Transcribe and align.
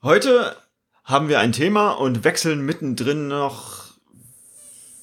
Heute 0.00 0.54
haben 1.02 1.28
wir 1.28 1.40
ein 1.40 1.50
Thema 1.50 1.90
und 1.90 2.22
wechseln 2.22 2.60
mittendrin 2.64 3.26
noch 3.26 3.86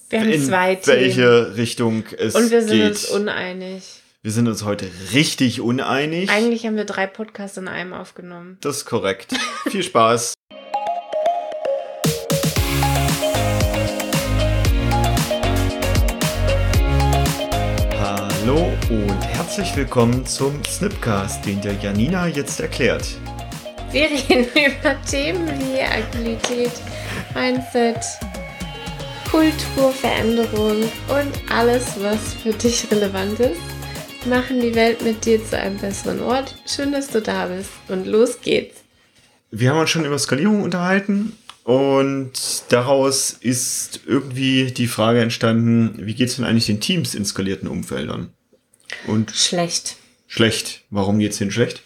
Wir 0.10 0.22
haben 0.22 0.30
in 0.30 0.42
zwei 0.42 0.80
welche 0.86 1.22
Themen. 1.22 1.56
Richtung 1.56 2.04
es 2.18 2.34
Und 2.34 2.50
wir 2.50 2.62
sind 2.62 2.70
geht. 2.78 2.90
uns 2.92 3.10
uneinig. 3.10 3.84
wir 4.22 4.32
sind 4.32 4.48
uns 4.48 4.64
heute 4.64 4.90
richtig 5.12 5.60
uneinig. 5.60 6.30
Eigentlich 6.30 6.66
haben 6.66 6.78
wir 6.78 6.86
drei 6.86 7.08
Podcasts 7.08 7.58
in 7.58 7.68
einem 7.68 7.92
aufgenommen. 7.94 8.58
das 8.62 8.78
ist 8.78 8.86
korrekt. 8.86 9.34
Viel 9.70 9.84
Spaß. 9.84 10.34
Hallo 18.00 18.72
und 18.90 19.22
herzlich 19.26 19.76
willkommen 19.76 20.26
zum 20.26 20.64
Snipcast, 20.64 21.46
den 21.46 21.60
der 21.62 21.74
Janina 21.74 22.28
jetzt 22.28 22.60
erklärt. 22.62 23.06
Wir 23.96 24.10
reden 24.10 24.48
über 24.82 25.02
Themen 25.10 25.48
wie 25.48 25.80
Agilität, 25.80 26.74
Mindset, 27.34 28.04
Kultur, 29.32 29.90
Veränderung 29.94 30.82
und 31.08 31.32
alles, 31.50 31.94
was 32.02 32.34
für 32.34 32.52
dich 32.52 32.92
relevant 32.92 33.40
ist. 33.40 33.62
Machen 34.26 34.60
die 34.60 34.76
Welt 34.76 35.02
mit 35.02 35.24
dir 35.24 35.42
zu 35.42 35.58
einem 35.58 35.78
besseren 35.78 36.22
Ort. 36.22 36.56
Schön, 36.68 36.92
dass 36.92 37.08
du 37.08 37.22
da 37.22 37.46
bist. 37.46 37.70
Und 37.88 38.06
los 38.06 38.42
geht's. 38.42 38.84
Wir 39.52 39.70
haben 39.70 39.80
uns 39.80 39.92
schon 39.92 40.04
über 40.04 40.20
Skalierung 40.20 40.62
unterhalten 40.62 41.32
und 41.64 42.34
daraus 42.68 43.32
ist 43.32 44.02
irgendwie 44.06 44.74
die 44.74 44.88
Frage 44.88 45.22
entstanden, 45.22 46.06
wie 46.06 46.16
geht 46.16 46.28
es 46.28 46.36
denn 46.36 46.44
eigentlich 46.44 46.66
den 46.66 46.82
Teams 46.82 47.16
in 47.16 47.24
skalierten 47.24 47.70
Umfeldern? 47.70 48.34
Und 49.08 49.32
Schlecht. 49.32 49.96
schlecht. 50.28 50.82
Warum 50.90 51.20
geht's 51.20 51.38
denen 51.38 51.52
schlecht? 51.52 51.82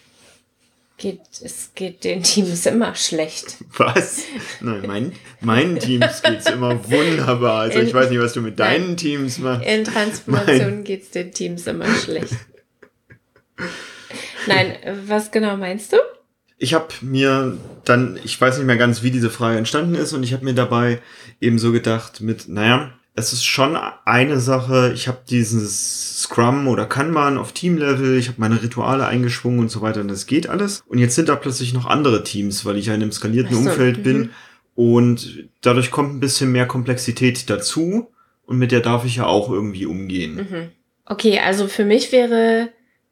Geht, 1.00 1.22
es 1.42 1.72
geht 1.76 2.04
den 2.04 2.24
Teams 2.24 2.66
immer 2.66 2.94
schlecht. 2.94 3.56
Was? 3.78 4.24
Nein, 4.60 4.84
mein, 4.86 5.12
meinen 5.40 5.80
Teams 5.80 6.22
geht's 6.22 6.50
immer 6.50 6.90
wunderbar. 6.90 7.62
Also 7.62 7.80
ich 7.80 7.90
In- 7.90 7.96
weiß 7.96 8.10
nicht, 8.10 8.20
was 8.20 8.34
du 8.34 8.42
mit 8.42 8.60
Nein. 8.60 8.82
deinen 8.82 8.98
Teams 8.98 9.38
machst. 9.40 9.66
In 9.66 9.86
Transformation 9.86 10.84
geht's 10.84 11.10
den 11.12 11.32
Teams 11.32 11.66
immer 11.68 11.88
schlecht. 11.96 12.36
Nein, 14.48 14.76
was 15.08 15.32
genau 15.32 15.58
meinst 15.58 15.94
du? 15.94 15.98
Ich 16.58 16.74
habe 16.74 16.88
mir 17.02 17.58
dann, 17.86 18.20
ich 18.24 18.40
weiß 18.40 18.58
nicht 18.58 18.68
mehr 18.68 18.78
ganz, 18.78 19.02
wie 19.02 19.12
diese 19.12 19.30
Frage 19.30 19.58
entstanden 19.58 19.96
ist, 19.96 20.12
und 20.12 20.24
ich 20.24 20.34
habe 20.34 20.44
mir 20.44 20.54
dabei 20.54 21.02
eben 21.40 21.60
so 21.60 21.72
gedacht 21.72 22.20
mit, 22.20 22.50
naja, 22.50 22.92
es 23.20 23.34
ist 23.34 23.46
schon 23.46 23.78
eine 24.06 24.40
Sache, 24.40 24.92
ich 24.96 25.08
habe 25.08 25.20
dieses 25.30 26.24
Scrum 26.24 26.68
oder 26.68 26.86
Kanban 26.86 27.38
auf 27.38 27.52
Teamlevel, 27.52 28.18
ich 28.18 28.28
habe 28.28 28.42
meine 28.42 28.62
Rituale 28.64 29.06
eingeschwungen 29.06 29.60
und 29.60 29.70
so 29.70 29.82
weiter, 29.82 30.02
und 30.02 30.08
das 30.08 30.26
geht 30.26 30.50
alles. 30.50 30.84
Und 30.88 30.98
jetzt 30.98 31.16
sind 31.16 31.30
da 31.30 31.36
plötzlich 31.36 31.74
noch 31.74 31.86
andere 31.86 32.24
Teams, 32.24 32.66
weil 32.66 32.78
ich 32.78 32.88
ja 32.88 32.96
in 32.96 33.02
einem 33.02 33.12
skalierten 33.12 33.54
so, 33.54 33.70
Umfeld 33.70 34.00
mhm. 34.00 34.04
bin. 34.04 34.30
Und 34.76 35.50
dadurch 35.62 35.92
kommt 35.92 36.14
ein 36.14 36.20
bisschen 36.20 36.52
mehr 36.52 36.66
Komplexität 36.66 37.50
dazu. 37.50 38.08
Und 38.46 38.58
mit 38.58 38.72
der 38.72 38.80
darf 38.80 39.06
ich 39.06 39.18
ja 39.18 39.26
auch 39.26 39.52
irgendwie 39.52 39.86
umgehen. 39.86 40.36
Mhm. 40.36 40.70
Okay, 41.06 41.40
also 41.40 41.68
für 41.68 41.86
mich 41.86 42.12
wäre 42.12 42.70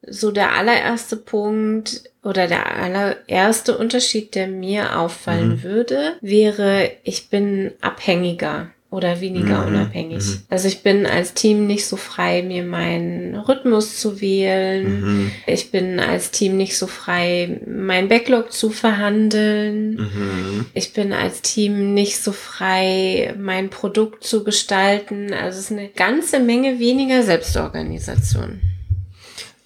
so 0.08 0.32
der 0.32 0.54
allererste 0.54 1.18
Punkt 1.18 2.04
oder 2.24 2.48
der 2.48 2.76
allererste 2.76 3.78
Unterschied, 3.78 4.36
der 4.36 4.48
mir 4.48 4.98
auffallen 4.98 5.50
Mhm. 5.50 5.64
würde, 5.64 6.16
wäre, 6.22 6.90
ich 7.04 7.30
bin 7.30 7.72
abhängiger 7.82 8.72
oder 8.90 9.20
weniger 9.20 9.62
Mhm, 9.66 9.68
unabhängig. 9.76 10.24
mhm. 10.26 10.42
Also 10.50 10.68
ich 10.70 10.82
bin 10.82 11.06
als 11.06 11.34
Team 11.34 11.68
nicht 11.68 11.86
so 11.86 11.98
frei, 11.98 12.42
mir 12.42 12.64
meinen 12.64 13.36
Rhythmus 13.36 14.00
zu 14.00 14.22
wählen. 14.22 15.02
Mhm. 15.02 15.32
Ich 15.46 15.72
bin 15.72 16.00
als 16.00 16.32
Team 16.32 16.56
nicht 16.56 16.78
so 16.78 16.88
frei, 16.88 17.60
mein 17.68 18.08
Backlog 18.08 18.52
zu 18.54 18.70
verhandeln. 18.70 19.96
Mhm. 19.96 20.66
Ich 20.74 20.94
bin 20.94 21.12
als 21.12 21.42
Team 21.42 21.94
nicht 21.94 22.20
so 22.24 22.32
frei, 22.32 23.34
mein 23.38 23.70
Produkt 23.70 24.24
zu 24.24 24.44
gestalten. 24.46 25.34
Also 25.34 25.60
es 25.60 25.66
ist 25.66 25.72
eine 25.78 25.90
ganze 25.90 26.40
Menge 26.40 26.80
weniger 26.80 27.24
Selbstorganisation. 27.24 28.62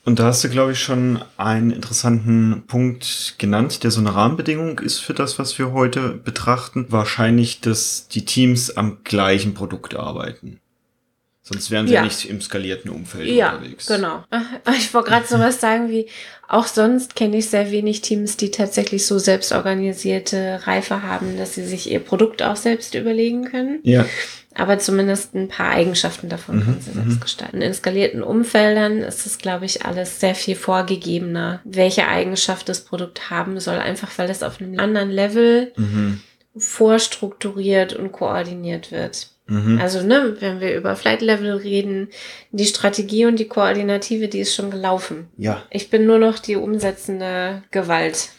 Und 0.03 0.17
da 0.19 0.25
hast 0.25 0.43
du, 0.43 0.49
glaube 0.49 0.71
ich, 0.71 0.79
schon 0.81 1.21
einen 1.37 1.69
interessanten 1.71 2.63
Punkt 2.67 3.35
genannt, 3.37 3.83
der 3.83 3.91
so 3.91 3.99
eine 3.99 4.15
Rahmenbedingung 4.15 4.79
ist 4.79 4.97
für 4.99 5.13
das, 5.13 5.37
was 5.37 5.59
wir 5.59 5.73
heute 5.73 6.09
betrachten. 6.09 6.87
Wahrscheinlich, 6.89 7.61
dass 7.61 8.07
die 8.07 8.25
Teams 8.25 8.75
am 8.75 8.97
gleichen 9.03 9.53
Produkt 9.53 9.95
arbeiten. 9.95 10.59
Sonst 11.43 11.69
wären 11.69 11.87
sie 11.87 11.93
ja, 11.93 11.99
Ja. 12.01 12.05
nicht 12.05 12.25
im 12.29 12.39
skalierten 12.41 12.89
Umfeld 12.89 13.27
Ja, 13.27 13.53
unterwegs. 13.55 13.85
genau. 13.87 14.23
Ich 14.77 14.93
wollte 14.93 15.09
gerade 15.09 15.27
sowas 15.27 15.59
sagen 15.61 15.89
wie, 15.89 16.07
auch 16.47 16.65
sonst 16.65 17.15
kenne 17.15 17.37
ich 17.37 17.49
sehr 17.49 17.71
wenig 17.71 18.01
Teams, 18.01 18.37
die 18.37 18.51
tatsächlich 18.51 19.05
so 19.05 19.19
selbstorganisierte 19.19 20.61
Reife 20.65 21.03
haben, 21.03 21.37
dass 21.37 21.55
sie 21.55 21.65
sich 21.65 21.91
ihr 21.91 21.99
Produkt 21.99 22.41
auch 22.43 22.55
selbst 22.55 22.95
überlegen 22.95 23.45
können. 23.45 23.79
Ja. 23.83 24.05
Aber 24.53 24.79
zumindest 24.79 25.33
ein 25.33 25.47
paar 25.47 25.69
Eigenschaften 25.71 26.27
davon 26.27 26.57
Mhm, 26.57 26.63
können 26.63 26.81
sie 26.81 26.89
mhm. 26.91 26.95
selbst 26.95 27.21
gestalten. 27.21 27.61
In 27.61 27.73
skalierten 27.73 28.21
Umfeldern 28.21 28.97
ist 28.99 29.25
es, 29.25 29.37
glaube 29.37 29.65
ich, 29.65 29.85
alles 29.85 30.19
sehr 30.19 30.35
viel 30.35 30.55
vorgegebener, 30.55 31.61
welche 31.63 32.07
Eigenschaft 32.07 32.67
das 32.67 32.81
Produkt 32.81 33.29
haben 33.29 33.59
soll, 33.59 33.77
einfach 33.77 34.09
weil 34.17 34.29
es 34.29 34.43
auf 34.43 34.59
einem 34.59 34.77
anderen 34.79 35.09
Level 35.09 35.71
Mhm. 35.77 36.19
vorstrukturiert 36.57 37.93
und 37.93 38.11
koordiniert 38.11 38.91
wird. 38.91 39.29
Mhm. 39.47 39.79
Also, 39.81 40.01
ne, 40.01 40.35
wenn 40.39 40.59
wir 40.61 40.75
über 40.75 40.95
Flight 40.95 41.21
Level 41.21 41.51
reden, 41.55 42.09
die 42.51 42.65
Strategie 42.65 43.25
und 43.25 43.37
die 43.37 43.47
Koordinative, 43.47 44.27
die 44.27 44.39
ist 44.39 44.55
schon 44.55 44.71
gelaufen. 44.71 45.27
Ja. 45.37 45.63
Ich 45.69 45.89
bin 45.89 46.05
nur 46.05 46.19
noch 46.19 46.39
die 46.39 46.55
umsetzende 46.55 47.63
Gewalt. 47.71 48.29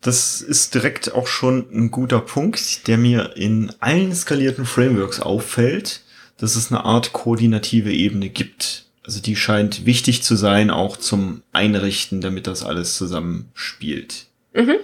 Das 0.00 0.40
ist 0.40 0.74
direkt 0.74 1.12
auch 1.12 1.26
schon 1.26 1.66
ein 1.72 1.90
guter 1.90 2.20
Punkt, 2.20 2.86
der 2.86 2.98
mir 2.98 3.36
in 3.36 3.72
allen 3.80 4.14
skalierten 4.14 4.64
Frameworks 4.64 5.20
auffällt, 5.20 6.02
dass 6.36 6.54
es 6.54 6.70
eine 6.70 6.84
Art 6.84 7.12
koordinative 7.12 7.92
Ebene 7.92 8.28
gibt. 8.28 8.86
Also 9.04 9.20
die 9.20 9.36
scheint 9.36 9.86
wichtig 9.86 10.22
zu 10.22 10.36
sein, 10.36 10.70
auch 10.70 10.96
zum 10.96 11.42
Einrichten, 11.52 12.20
damit 12.20 12.46
das 12.46 12.62
alles 12.62 12.96
zusammenspielt. 12.96 14.26
Mhm. 14.54 14.76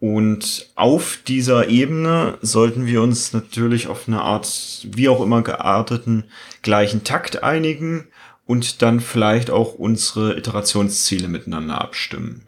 Und 0.00 0.68
auf 0.76 1.18
dieser 1.26 1.68
Ebene 1.68 2.38
sollten 2.40 2.86
wir 2.86 3.02
uns 3.02 3.32
natürlich 3.32 3.88
auf 3.88 4.06
eine 4.06 4.20
Art, 4.20 4.86
wie 4.88 5.08
auch 5.08 5.20
immer 5.20 5.42
gearteten, 5.42 6.24
gleichen 6.62 7.02
Takt 7.02 7.42
einigen 7.42 8.06
und 8.46 8.82
dann 8.82 9.00
vielleicht 9.00 9.50
auch 9.50 9.74
unsere 9.74 10.36
Iterationsziele 10.36 11.26
miteinander 11.26 11.80
abstimmen. 11.80 12.42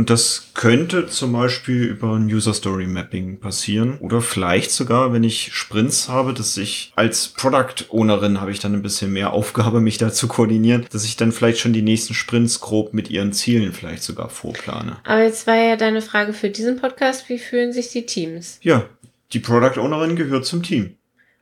Und 0.00 0.08
das 0.08 0.52
könnte 0.54 1.08
zum 1.08 1.34
Beispiel 1.34 1.84
über 1.84 2.14
ein 2.14 2.24
User 2.24 2.54
Story 2.54 2.86
Mapping 2.86 3.38
passieren 3.38 3.98
oder 3.98 4.22
vielleicht 4.22 4.70
sogar, 4.70 5.12
wenn 5.12 5.24
ich 5.24 5.52
Sprints 5.52 6.08
habe, 6.08 6.32
dass 6.32 6.56
ich 6.56 6.90
als 6.96 7.28
Product 7.28 7.84
Ownerin 7.90 8.40
habe 8.40 8.50
ich 8.50 8.60
dann 8.60 8.72
ein 8.72 8.80
bisschen 8.80 9.12
mehr 9.12 9.34
Aufgabe, 9.34 9.82
mich 9.82 9.98
da 9.98 10.10
zu 10.10 10.26
koordinieren, 10.26 10.86
dass 10.90 11.04
ich 11.04 11.18
dann 11.18 11.32
vielleicht 11.32 11.58
schon 11.58 11.74
die 11.74 11.82
nächsten 11.82 12.14
Sprints 12.14 12.60
grob 12.62 12.94
mit 12.94 13.10
ihren 13.10 13.34
Zielen 13.34 13.74
vielleicht 13.74 14.02
sogar 14.02 14.30
vorplane. 14.30 14.96
Aber 15.04 15.22
jetzt 15.22 15.46
war 15.46 15.56
ja 15.56 15.76
deine 15.76 16.00
Frage 16.00 16.32
für 16.32 16.48
diesen 16.48 16.80
Podcast, 16.80 17.28
wie 17.28 17.38
fühlen 17.38 17.74
sich 17.74 17.90
die 17.90 18.06
Teams? 18.06 18.58
Ja, 18.62 18.88
die 19.34 19.40
Product 19.40 19.78
Ownerin 19.78 20.16
gehört 20.16 20.46
zum 20.46 20.62
Team. 20.62 20.94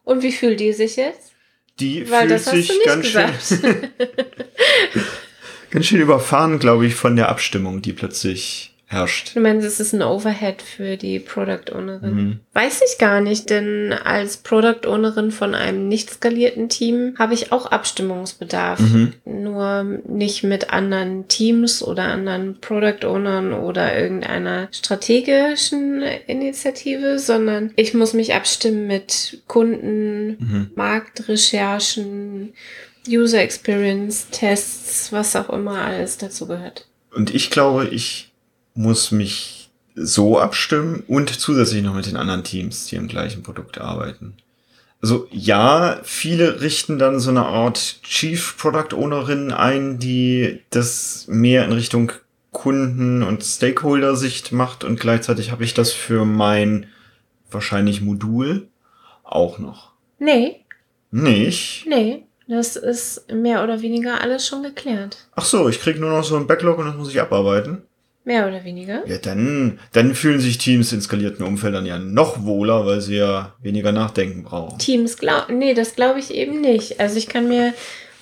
Und 0.02 0.24
wie 0.24 0.32
fühlt 0.32 0.58
die 0.58 0.72
sich 0.72 0.96
jetzt? 0.96 1.30
Die 1.78 2.10
Weil 2.10 2.22
fühlt 2.22 2.32
das 2.32 2.46
hast 2.46 2.54
sich 2.56 2.66
du 2.66 2.74
nicht 2.74 2.86
ganz 2.86 3.06
gesagt. 3.06 3.40
schön, 3.40 3.88
ganz 5.70 5.86
schön 5.86 6.00
überfahren, 6.00 6.58
glaube 6.58 6.86
ich, 6.86 6.94
von 6.94 7.16
der 7.16 7.28
Abstimmung, 7.28 7.82
die 7.82 7.92
plötzlich 7.92 8.74
herrscht. 8.90 9.36
Du 9.36 9.40
meinst, 9.40 9.66
es 9.66 9.80
ist 9.80 9.92
ein 9.92 10.02
Overhead 10.02 10.62
für 10.62 10.96
die 10.96 11.20
Product 11.20 11.74
Ownerin? 11.74 12.14
Mhm. 12.14 12.40
Weiß 12.54 12.80
ich 12.90 12.96
gar 12.98 13.20
nicht, 13.20 13.50
denn 13.50 13.92
als 13.92 14.38
Product 14.38 14.86
Ownerin 14.88 15.30
von 15.30 15.54
einem 15.54 15.88
nicht 15.88 16.08
skalierten 16.08 16.70
Team 16.70 17.14
habe 17.18 17.34
ich 17.34 17.52
auch 17.52 17.66
Abstimmungsbedarf. 17.66 18.80
Mhm. 18.80 19.12
Nur 19.26 19.82
nicht 20.08 20.42
mit 20.42 20.70
anderen 20.72 21.28
Teams 21.28 21.82
oder 21.82 22.04
anderen 22.04 22.60
Product 22.62 23.04
Ownern 23.06 23.52
oder 23.52 23.94
irgendeiner 24.00 24.68
strategischen 24.72 26.02
Initiative, 26.26 27.18
sondern 27.18 27.72
ich 27.76 27.92
muss 27.92 28.14
mich 28.14 28.32
abstimmen 28.32 28.86
mit 28.86 29.42
Kunden, 29.46 30.28
Mhm. 30.38 30.70
Marktrecherchen, 30.76 32.54
User 33.08 33.40
Experience, 33.40 34.28
Tests, 34.30 35.12
was 35.12 35.34
auch 35.36 35.50
immer 35.50 35.80
alles 35.80 36.18
dazu 36.18 36.46
gehört. 36.46 36.86
Und 37.14 37.34
ich 37.34 37.50
glaube, 37.50 37.88
ich 37.88 38.32
muss 38.74 39.10
mich 39.10 39.70
so 39.94 40.38
abstimmen 40.38 41.02
und 41.08 41.30
zusätzlich 41.30 41.82
noch 41.82 41.94
mit 41.94 42.06
den 42.06 42.16
anderen 42.16 42.44
Teams, 42.44 42.86
die 42.86 42.98
am 42.98 43.08
gleichen 43.08 43.42
Produkt 43.42 43.78
arbeiten. 43.78 44.34
Also 45.00 45.28
ja, 45.30 46.00
viele 46.02 46.60
richten 46.60 46.98
dann 46.98 47.20
so 47.20 47.30
eine 47.30 47.46
Art 47.46 48.02
Chief 48.02 48.56
Product 48.56 48.94
Ownerin 48.96 49.52
ein, 49.52 49.98
die 49.98 50.60
das 50.70 51.26
mehr 51.28 51.64
in 51.64 51.72
Richtung 51.72 52.12
Kunden- 52.50 53.22
und 53.22 53.44
Stakeholder-Sicht 53.44 54.52
macht 54.52 54.82
und 54.82 54.98
gleichzeitig 54.98 55.52
habe 55.52 55.62
ich 55.64 55.74
das 55.74 55.92
für 55.92 56.24
mein 56.24 56.86
wahrscheinlich 57.50 58.00
Modul 58.00 58.68
auch 59.22 59.58
noch. 59.58 59.92
Nee, 60.18 60.64
Nicht? 61.10 61.86
nee, 61.86 62.24
das 62.48 62.76
ist 62.76 63.30
mehr 63.30 63.62
oder 63.62 63.82
weniger 63.82 64.20
alles 64.20 64.46
schon 64.46 64.62
geklärt. 64.62 65.28
Ach 65.34 65.44
so, 65.44 65.68
ich 65.68 65.80
krieg 65.80 66.00
nur 66.00 66.10
noch 66.10 66.24
so 66.24 66.36
ein 66.36 66.46
Backlog 66.46 66.78
und 66.78 66.86
das 66.86 66.96
muss 66.96 67.10
ich 67.10 67.20
abarbeiten. 67.20 67.82
Mehr 68.24 68.46
oder 68.46 68.62
weniger. 68.64 69.06
Ja, 69.06 69.16
dann, 69.18 69.78
dann 69.92 70.14
fühlen 70.14 70.40
sich 70.40 70.58
Teams 70.58 70.92
in 70.92 71.00
skalierten 71.00 71.46
Umfeldern 71.46 71.86
ja 71.86 71.98
noch 71.98 72.44
wohler, 72.44 72.84
weil 72.84 73.00
sie 73.00 73.16
ja 73.16 73.54
weniger 73.62 73.92
nachdenken 73.92 74.42
brauchen. 74.42 74.78
Teams 74.78 75.16
glauben, 75.16 75.58
nee, 75.58 75.72
das 75.72 75.94
glaube 75.94 76.18
ich 76.18 76.34
eben 76.34 76.60
nicht. 76.60 77.00
Also 77.00 77.16
ich 77.16 77.28
kann 77.28 77.48
mir 77.48 77.72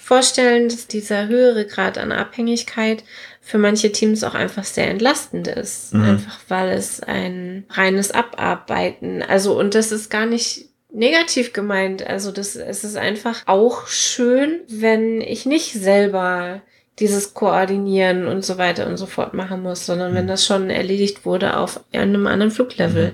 vorstellen, 0.01 0.69
dass 0.69 0.87
dieser 0.87 1.27
höhere 1.27 1.67
Grad 1.67 1.99
an 1.99 2.13
Abhängigkeit 2.13 3.03
für 3.41 3.59
manche 3.59 3.91
Teams 3.91 4.23
auch 4.23 4.35
einfach 4.35 4.65
sehr 4.65 4.89
entlastend 4.89 5.49
ist. 5.49 5.93
Mhm. 5.95 6.03
Einfach 6.03 6.39
weil 6.47 6.69
es 6.71 7.01
ein 7.01 7.65
reines 7.71 8.13
Abarbeiten, 8.13 9.23
also 9.23 9.59
und 9.59 9.75
das 9.75 9.91
ist 9.91 10.09
gar 10.09 10.27
nicht 10.27 10.69
negativ 10.97 11.53
gemeint. 11.53 12.07
Also 12.07 12.33
das, 12.33 12.57
es 12.57 12.83
ist 12.83 12.97
einfach 12.97 13.43
auch 13.47 13.87
schön, 13.87 14.61
wenn 14.69 15.21
ich 15.21 15.47
nicht 15.47 15.73
selber 15.73 16.63
dieses 16.99 17.35
Koordinieren 17.35 18.27
und 18.27 18.43
so 18.43 18.57
weiter 18.57 18.87
und 18.87 18.97
so 18.97 19.05
fort 19.05 19.35
machen 19.35 19.63
muss, 19.63 19.85
sondern 19.85 20.15
wenn 20.15 20.25
mhm. 20.25 20.29
das 20.29 20.47
schon 20.47 20.71
erledigt 20.71 21.27
wurde 21.27 21.59
auf 21.59 21.81
einem 21.93 22.27
anderen 22.27 22.51
Fluglevel. 22.51 23.09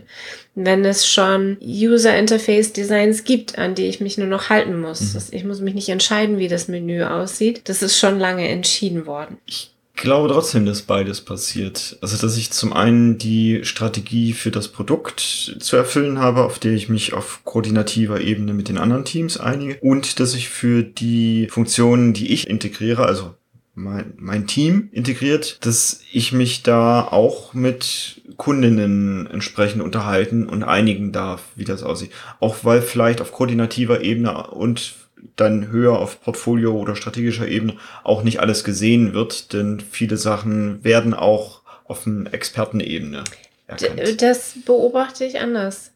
Mhm. 0.54 0.64
Wenn 0.64 0.84
es 0.84 1.06
schon 1.08 1.56
User 1.60 2.16
Interface 2.16 2.72
Designs 2.72 3.24
gibt, 3.24 3.58
an 3.58 3.74
die 3.74 3.86
ich 3.86 4.00
mich 4.00 4.18
nur 4.18 4.28
noch 4.28 4.50
halten 4.50 4.80
muss. 4.80 5.14
Mhm. 5.14 5.20
Ich 5.32 5.44
muss 5.44 5.60
mich 5.60 5.74
nicht 5.74 5.88
entscheiden, 5.88 6.38
wie 6.38 6.48
das 6.48 6.68
Menü 6.68 7.02
aussieht. 7.02 7.62
Das 7.68 7.82
ist 7.82 7.98
schon 7.98 8.20
lange 8.20 8.48
entschieden 8.48 9.06
worden. 9.06 9.38
Ich 9.46 9.71
glaube 10.02 10.28
trotzdem, 10.28 10.66
dass 10.66 10.82
beides 10.82 11.22
passiert. 11.22 11.96
Also, 12.02 12.18
dass 12.18 12.36
ich 12.36 12.50
zum 12.50 12.72
einen 12.72 13.16
die 13.16 13.64
Strategie 13.64 14.34
für 14.34 14.50
das 14.50 14.68
Produkt 14.68 15.20
zu 15.20 15.76
erfüllen 15.76 16.18
habe, 16.18 16.44
auf 16.44 16.58
der 16.58 16.72
ich 16.72 16.90
mich 16.90 17.14
auf 17.14 17.40
koordinativer 17.44 18.20
Ebene 18.20 18.52
mit 18.52 18.68
den 18.68 18.76
anderen 18.76 19.04
Teams 19.06 19.38
einige 19.38 19.78
und 19.80 20.20
dass 20.20 20.34
ich 20.34 20.50
für 20.50 20.82
die 20.82 21.48
Funktionen, 21.50 22.12
die 22.12 22.32
ich 22.32 22.50
integriere, 22.50 23.06
also 23.06 23.34
mein, 23.74 24.12
mein 24.18 24.46
Team 24.46 24.90
integriert, 24.92 25.64
dass 25.64 26.00
ich 26.12 26.32
mich 26.32 26.62
da 26.62 27.02
auch 27.02 27.54
mit 27.54 28.20
Kundinnen 28.36 29.26
entsprechend 29.28 29.82
unterhalten 29.82 30.46
und 30.46 30.64
einigen 30.64 31.12
darf, 31.12 31.44
wie 31.54 31.64
das 31.64 31.82
aussieht. 31.82 32.10
Auch 32.40 32.64
weil 32.64 32.82
vielleicht 32.82 33.20
auf 33.20 33.32
koordinativer 33.32 34.02
Ebene 34.02 34.48
und 34.48 34.94
dann 35.36 35.68
höher 35.68 35.98
auf 35.98 36.20
Portfolio 36.20 36.74
oder 36.74 36.96
strategischer 36.96 37.48
Ebene 37.48 37.76
auch 38.04 38.22
nicht 38.22 38.40
alles 38.40 38.64
gesehen 38.64 39.14
wird, 39.14 39.52
denn 39.52 39.80
viele 39.80 40.16
Sachen 40.16 40.82
werden 40.84 41.14
auch 41.14 41.62
auf 41.84 42.06
einer 42.06 42.32
Expertenebene 42.32 43.24
erkannt. 43.66 44.22
Das 44.22 44.54
beobachte 44.64 45.24
ich 45.24 45.38
anders. 45.38 45.92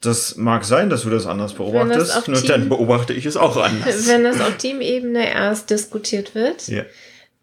Das 0.00 0.36
mag 0.36 0.64
sein, 0.64 0.90
dass 0.90 1.02
du 1.02 1.10
das 1.10 1.26
anders 1.26 1.54
beobachtest, 1.54 2.26
nur 2.26 2.38
Team, 2.38 2.48
dann 2.48 2.68
beobachte 2.68 3.12
ich 3.12 3.24
es 3.24 3.36
auch 3.36 3.56
anders. 3.56 4.06
Wenn 4.08 4.24
das 4.24 4.40
auf 4.40 4.56
Teamebene 4.56 5.32
erst 5.32 5.70
diskutiert 5.70 6.34
wird, 6.34 6.66
ja. 6.66 6.82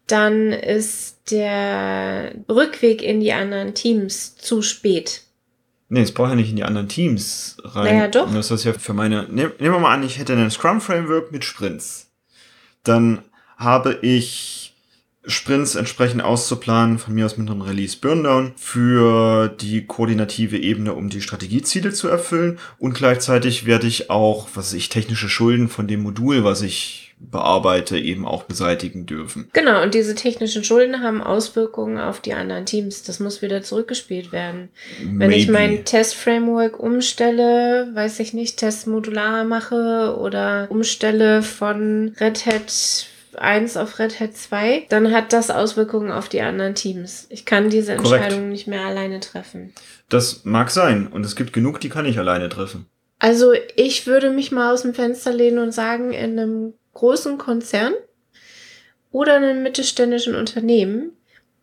dann 0.06 0.52
ist 0.52 1.16
der 1.30 2.32
Rückweg 2.50 3.02
in 3.02 3.20
die 3.20 3.32
anderen 3.32 3.72
Teams 3.72 4.36
zu 4.36 4.60
spät. 4.60 5.22
Nee, 5.92 6.02
es 6.02 6.14
braucht 6.14 6.30
ja 6.30 6.36
nicht 6.36 6.50
in 6.50 6.56
die 6.56 6.62
anderen 6.62 6.88
Teams 6.88 7.56
rein. 7.64 7.96
Naja, 7.96 8.08
doch. 8.08 8.28
Und 8.28 8.34
das 8.36 8.50
ist 8.52 8.64
ja 8.64 8.72
für 8.72 8.94
meine. 8.94 9.26
Nehmen 9.28 9.52
wir 9.58 9.78
mal 9.78 9.92
an, 9.92 10.04
ich 10.04 10.18
hätte 10.18 10.32
einen 10.34 10.50
Scrum-Framework 10.50 11.32
mit 11.32 11.44
Sprints. 11.44 12.12
Dann 12.84 13.22
habe 13.56 13.98
ich 14.00 14.72
Sprints 15.26 15.74
entsprechend 15.74 16.22
auszuplanen, 16.22 16.98
von 16.98 17.14
mir 17.14 17.26
aus 17.26 17.36
mit 17.36 17.50
einem 17.50 17.60
Release 17.60 17.96
Burndown, 18.00 18.52
für 18.56 19.48
die 19.48 19.84
koordinative 19.84 20.58
Ebene, 20.58 20.94
um 20.94 21.08
die 21.08 21.20
Strategieziele 21.20 21.92
zu 21.92 22.06
erfüllen. 22.06 22.60
Und 22.78 22.94
gleichzeitig 22.94 23.66
werde 23.66 23.88
ich 23.88 24.10
auch, 24.10 24.48
was 24.54 24.72
ich, 24.72 24.90
technische 24.90 25.28
Schulden 25.28 25.68
von 25.68 25.88
dem 25.88 26.02
Modul, 26.02 26.44
was 26.44 26.62
ich 26.62 27.09
bearbeite, 27.20 27.98
eben 27.98 28.26
auch 28.26 28.44
beseitigen 28.44 29.06
dürfen. 29.06 29.48
Genau, 29.52 29.82
und 29.82 29.94
diese 29.94 30.14
technischen 30.14 30.64
Schulden 30.64 31.02
haben 31.02 31.22
Auswirkungen 31.22 31.98
auf 31.98 32.20
die 32.20 32.32
anderen 32.32 32.66
Teams. 32.66 33.02
Das 33.02 33.20
muss 33.20 33.42
wieder 33.42 33.62
zurückgespielt 33.62 34.32
werden. 34.32 34.70
Maybe. 35.00 35.18
Wenn 35.18 35.32
ich 35.32 35.48
mein 35.48 35.84
Test-Framework 35.84 36.80
umstelle, 36.80 37.90
weiß 37.94 38.20
ich 38.20 38.32
nicht, 38.32 38.56
Test 38.56 38.86
modular 38.86 39.44
mache 39.44 40.16
oder 40.18 40.66
umstelle 40.70 41.42
von 41.42 42.14
Red 42.18 42.46
Hat 42.46 43.06
1 43.36 43.76
auf 43.76 43.98
Red 43.98 44.18
Hat 44.18 44.34
2, 44.34 44.86
dann 44.88 45.12
hat 45.12 45.32
das 45.32 45.50
Auswirkungen 45.50 46.10
auf 46.10 46.28
die 46.28 46.40
anderen 46.40 46.74
Teams. 46.74 47.26
Ich 47.28 47.44
kann 47.44 47.70
diese 47.70 47.92
Entscheidung 47.92 48.28
Korrekt. 48.28 48.48
nicht 48.48 48.66
mehr 48.66 48.86
alleine 48.86 49.20
treffen. 49.20 49.72
Das 50.08 50.44
mag 50.44 50.70
sein 50.70 51.06
und 51.06 51.24
es 51.24 51.36
gibt 51.36 51.52
genug, 51.52 51.80
die 51.80 51.90
kann 51.90 52.06
ich 52.06 52.18
alleine 52.18 52.48
treffen. 52.48 52.86
Also 53.18 53.52
ich 53.76 54.06
würde 54.06 54.30
mich 54.30 54.50
mal 54.50 54.72
aus 54.72 54.82
dem 54.82 54.94
Fenster 54.94 55.32
lehnen 55.32 55.58
und 55.58 55.72
sagen, 55.72 56.12
in 56.12 56.38
einem 56.38 56.74
großen 57.00 57.38
Konzern 57.38 57.94
oder 59.10 59.38
in 59.38 59.44
einem 59.44 59.62
mittelständischen 59.62 60.34
Unternehmen 60.34 61.12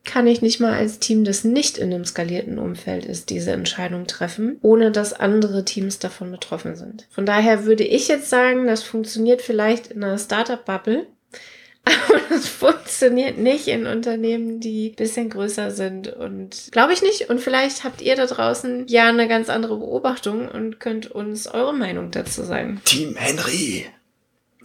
kann 0.03 0.25
ich 0.25 0.41
nicht 0.41 0.59
mal 0.59 0.73
als 0.73 0.97
Team, 0.99 1.25
das 1.25 1.43
nicht 1.43 1.77
in 1.77 1.93
einem 1.93 2.05
skalierten 2.05 2.57
Umfeld 2.57 3.05
ist, 3.05 3.29
diese 3.29 3.51
Entscheidung 3.51 4.07
treffen, 4.07 4.57
ohne 4.63 4.89
dass 4.89 5.13
andere 5.13 5.63
Teams 5.63 5.99
davon 5.99 6.31
betroffen 6.31 6.75
sind. 6.75 7.07
Von 7.11 7.25
daher 7.25 7.65
würde 7.65 7.83
ich 7.83 8.07
jetzt 8.07 8.29
sagen, 8.29 8.65
das 8.65 8.81
funktioniert 8.81 9.41
vielleicht 9.43 9.87
in 9.87 10.03
einer 10.03 10.17
Startup-Bubble, 10.17 11.05
aber 11.83 12.19
das 12.29 12.47
funktioniert 12.47 13.37
nicht 13.37 13.67
in 13.67 13.85
Unternehmen, 13.85 14.59
die 14.59 14.95
bisschen 14.97 15.29
größer 15.29 15.71
sind. 15.71 16.07
Und 16.07 16.69
glaube 16.71 16.93
ich 16.93 17.01
nicht. 17.01 17.29
Und 17.29 17.39
vielleicht 17.39 17.83
habt 17.83 18.01
ihr 18.01 18.15
da 18.15 18.25
draußen 18.25 18.87
ja 18.87 19.07
eine 19.07 19.27
ganz 19.27 19.49
andere 19.49 19.77
Beobachtung 19.77 20.47
und 20.47 20.79
könnt 20.79 21.11
uns 21.11 21.47
eure 21.47 21.73
Meinung 21.73 22.11
dazu 22.11 22.43
sagen. 22.43 22.81
Team 22.85 23.15
Henry. 23.15 23.85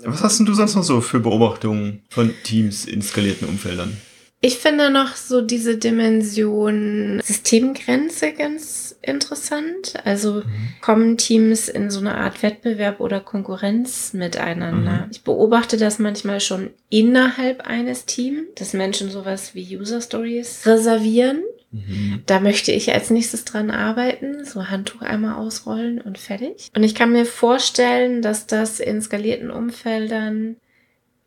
Was 0.04 0.22
hast 0.22 0.38
denn 0.38 0.46
du 0.46 0.54
sonst 0.54 0.75
noch 0.75 0.82
so 0.82 1.00
für 1.00 1.20
Beobachtungen 1.20 2.02
von 2.10 2.32
Teams 2.44 2.84
in 2.87 3.02
skalierten 3.02 3.49
Umfeldern? 3.49 3.96
Ich 4.44 4.58
finde 4.58 4.90
noch 4.90 5.14
so 5.14 5.40
diese 5.40 5.76
Dimension 5.76 7.20
Systemgrenze 7.22 8.32
ganz 8.32 8.96
interessant. 9.00 9.94
Also 10.04 10.43
mhm. 10.44 10.69
kommen 10.81 11.16
Teams 11.16 11.69
in 11.69 11.90
so 11.90 12.00
eine 12.00 12.16
Art 12.16 12.43
Wettbewerb 12.43 12.99
oder 12.99 13.20
Konkurrenz 13.20 14.14
miteinander. 14.14 15.04
Mhm. 15.04 15.10
Ich 15.12 15.22
beobachte 15.22 15.76
das 15.76 16.00
manchmal 16.00 16.40
schon 16.40 16.70
innerhalb 16.88 17.69
eines 17.69 18.05
Teams, 18.05 18.48
dass 18.56 18.72
Menschen 18.72 19.10
sowas 19.10 19.55
wie 19.55 19.76
User 19.76 20.00
Stories 20.00 20.66
reservieren. 20.66 21.43
Mhm. 21.72 22.22
Da 22.26 22.38
möchte 22.38 22.70
ich 22.70 22.92
als 22.92 23.10
nächstes 23.10 23.44
dran 23.44 23.70
arbeiten, 23.70 24.44
so 24.44 24.69
Handtuch 24.69 25.02
einmal 25.02 25.34
ausrollen 25.34 26.00
und 26.00 26.19
fertig. 26.19 26.70
Und 26.76 26.82
ich 26.82 26.94
kann 26.94 27.12
mir 27.12 27.24
vorstellen, 27.26 28.22
dass 28.22 28.46
das 28.46 28.78
in 28.78 29.00
skalierten 29.00 29.50
Umfeldern 29.50 30.56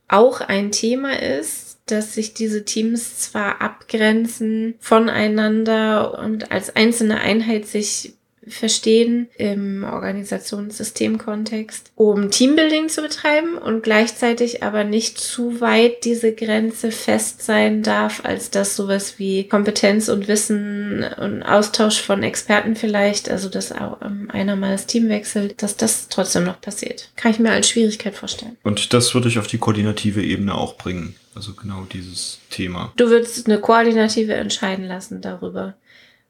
auch 0.08 0.42
ein 0.42 0.72
Thema 0.72 1.20
ist, 1.20 1.80
dass 1.88 2.14
sich 2.14 2.34
diese 2.34 2.64
Teams 2.64 3.20
zwar 3.20 3.62
abgrenzen 3.62 4.76
voneinander 4.80 6.20
und 6.20 6.52
als 6.52 6.76
einzelne 6.76 7.20
Einheit 7.20 7.66
sich 7.66 8.14
verstehen 8.48 9.30
im 9.38 9.84
Organisationssystemkontext, 9.84 11.92
um 11.96 12.32
Teambuilding 12.32 12.90
zu 12.90 13.02
betreiben 13.02 13.58
und 13.58 13.84
gleichzeitig 13.84 14.64
aber 14.64 14.84
nicht 14.84 15.18
zu 15.18 15.62
weit 15.62 16.06
diese 16.06 16.34
Grenze 16.34 16.92
fest 16.92 17.44
sein 17.44 17.84
darf, 17.84 18.24
als 18.24 18.50
dass 18.50 18.76
sowas 18.76 19.16
wie 19.18 19.48
Kompetenz 19.48 20.10
und 20.10 20.28
Wissen 20.28 21.06
und 21.18 21.44
Austausch 21.44 22.02
von 22.02 22.24
Experten 22.24 22.76
vielleicht, 22.76 23.30
also 23.30 23.50
dass 23.50 23.72
auch 23.72 24.02
ähm, 24.02 24.30
einer 24.32 24.56
mal 24.56 24.72
das 24.72 24.88
Team 24.88 25.10
wechselt, 25.10 25.62
dass 25.62 25.78
das 25.78 26.08
trotzdem 26.10 26.44
noch 26.44 26.62
passiert. 26.62 27.12
Kann 27.16 27.32
ich 27.32 27.40
mir 27.40 27.52
als 27.52 27.70
Schwierigkeit 27.70 28.16
vorstellen. 28.16 28.58
Und 28.64 28.94
das 28.94 29.14
würde 29.14 29.28
ich 29.28 29.40
auf 29.40 29.48
die 29.48 29.58
koordinative 29.58 30.24
Ebene 30.24 30.56
auch 30.56 30.78
bringen. 30.78 31.16
Also 31.36 31.54
genau 31.54 31.86
dieses 31.92 32.40
Thema. 32.50 32.94
Du 32.96 33.10
würdest 33.10 33.48
eine 33.48 33.60
koordinative 33.60 34.34
entscheiden 34.34 34.86
lassen 34.86 35.22
darüber, 35.22 35.76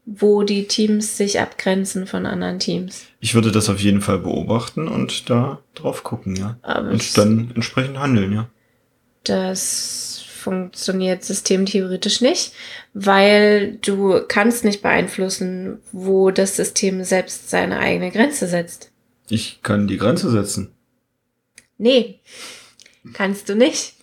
wo 0.06 0.44
die 0.44 0.68
Teams 0.68 1.18
sich 1.18 1.40
abgrenzen 1.40 2.06
von 2.06 2.26
anderen 2.26 2.60
Teams. 2.60 3.06
Ich 3.20 3.34
würde 3.34 3.52
das 3.52 3.70
auf 3.70 3.80
jeden 3.80 4.02
Fall 4.02 4.20
beobachten 4.20 4.88
und 4.88 5.30
da 5.30 5.60
drauf 5.74 6.04
gucken, 6.04 6.36
ja. 6.36 6.58
Aber 6.62 6.92
und 6.92 7.18
dann 7.18 7.52
entsprechend 7.56 7.98
handeln, 7.98 8.32
ja. 8.32 8.48
Das 9.24 10.24
funktioniert 10.28 11.24
systemtheoretisch 11.24 12.22
nicht, 12.22 12.54
weil 12.94 13.78
du 13.78 14.22
kannst 14.28 14.64
nicht 14.64 14.84
beeinflussen, 14.84 15.80
wo 15.92 16.30
das 16.30 16.56
System 16.56 17.04
selbst 17.04 17.50
seine 17.50 17.80
eigene 17.80 18.12
Grenze 18.12 18.48
setzt. 18.48 18.92
Ich 19.28 19.64
kann 19.64 19.88
die 19.88 19.98
Grenze 19.98 20.30
setzen. 20.30 20.70
Nee, 21.80 22.20
kannst 23.14 23.50
du 23.50 23.56
nicht 23.56 23.95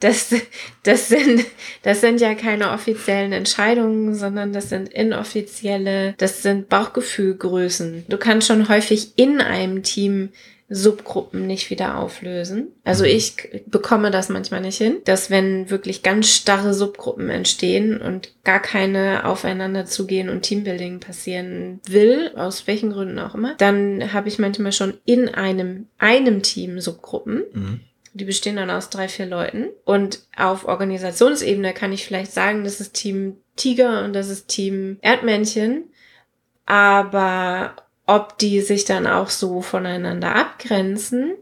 das, 0.00 0.34
das, 0.82 1.08
sind, 1.08 1.44
das 1.82 2.00
sind 2.00 2.20
ja 2.20 2.34
keine 2.34 2.72
offiziellen 2.72 3.32
Entscheidungen, 3.32 4.14
sondern 4.14 4.52
das 4.52 4.68
sind 4.68 4.92
inoffizielle, 4.92 6.14
das 6.18 6.42
sind 6.42 6.68
Bauchgefühlgrößen. 6.68 8.04
Du 8.08 8.18
kannst 8.18 8.46
schon 8.46 8.68
häufig 8.68 9.12
in 9.16 9.40
einem 9.40 9.82
Team 9.82 10.30
Subgruppen 10.68 11.46
nicht 11.46 11.70
wieder 11.70 11.96
auflösen. 11.96 12.72
Also 12.82 13.04
mhm. 13.04 13.10
ich 13.10 13.36
bekomme 13.66 14.10
das 14.10 14.28
manchmal 14.28 14.60
nicht 14.60 14.78
hin, 14.78 14.96
dass 15.04 15.30
wenn 15.30 15.70
wirklich 15.70 16.02
ganz 16.02 16.28
starre 16.28 16.74
Subgruppen 16.74 17.30
entstehen 17.30 18.00
und 18.00 18.32
gar 18.42 18.60
keine 18.60 19.26
aufeinander 19.26 19.86
zugehen 19.86 20.28
und 20.28 20.42
Teambuilding 20.42 20.98
passieren 20.98 21.80
will, 21.88 22.32
aus 22.34 22.66
welchen 22.66 22.90
Gründen 22.90 23.20
auch 23.20 23.36
immer, 23.36 23.54
dann 23.58 24.12
habe 24.12 24.28
ich 24.28 24.40
manchmal 24.40 24.72
schon 24.72 24.94
in 25.04 25.28
einem, 25.28 25.86
einem 25.98 26.42
Team 26.42 26.80
Subgruppen. 26.80 27.44
Mhm 27.52 27.80
Die 28.16 28.24
bestehen 28.24 28.56
dann 28.56 28.70
aus 28.70 28.88
drei, 28.88 29.08
vier 29.08 29.26
Leuten. 29.26 29.66
Und 29.84 30.20
auf 30.36 30.66
Organisationsebene 30.66 31.74
kann 31.74 31.92
ich 31.92 32.06
vielleicht 32.06 32.32
sagen, 32.32 32.64
das 32.64 32.80
ist 32.80 32.94
Team 32.94 33.36
Tiger 33.56 34.04
und 34.04 34.14
das 34.14 34.30
ist 34.30 34.48
Team 34.48 34.96
Erdmännchen. 35.02 35.84
Aber 36.64 37.76
ob 38.06 38.38
die 38.38 38.62
sich 38.62 38.86
dann 38.86 39.06
auch 39.06 39.28
so 39.28 39.60
voneinander 39.60 40.34
abgrenzen 40.34 41.34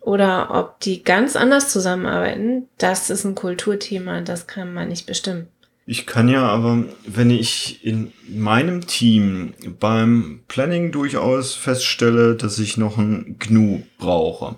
oder 0.00 0.54
ob 0.54 0.78
die 0.80 1.02
ganz 1.02 1.34
anders 1.34 1.72
zusammenarbeiten, 1.72 2.68
das 2.78 3.10
ist 3.10 3.24
ein 3.24 3.34
Kulturthema, 3.34 4.20
das 4.20 4.46
kann 4.46 4.72
man 4.72 4.88
nicht 4.88 5.06
bestimmen. 5.06 5.48
Ich 5.86 6.06
kann 6.06 6.28
ja 6.28 6.46
aber, 6.46 6.84
wenn 7.04 7.30
ich 7.30 7.84
in 7.84 8.12
meinem 8.28 8.86
Team 8.86 9.54
beim 9.80 10.42
Planning 10.46 10.92
durchaus 10.92 11.54
feststelle, 11.54 12.36
dass 12.36 12.60
ich 12.60 12.76
noch 12.76 12.98
ein 12.98 13.36
GNU 13.40 13.82
brauche, 13.98 14.56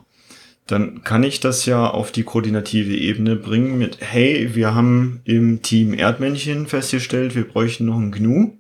dann 0.67 1.05
kann 1.05 1.23
ich 1.23 1.41
das 1.41 1.67
ja 1.67 1.91
auf 1.91 2.11
die 2.11 2.23
koordinative 2.23 2.95
Ebene 2.95 3.37
bringen 3.37 3.79
mit, 3.79 3.99
hey, 4.01 4.55
wir 4.55 4.75
haben 4.75 5.21
im 5.25 5.61
Team 5.63 5.93
Erdmännchen 5.93 6.67
festgestellt, 6.67 7.35
wir 7.35 7.47
bräuchten 7.47 7.85
noch 7.85 7.99
ein 7.99 8.13
GNU. 8.13 8.53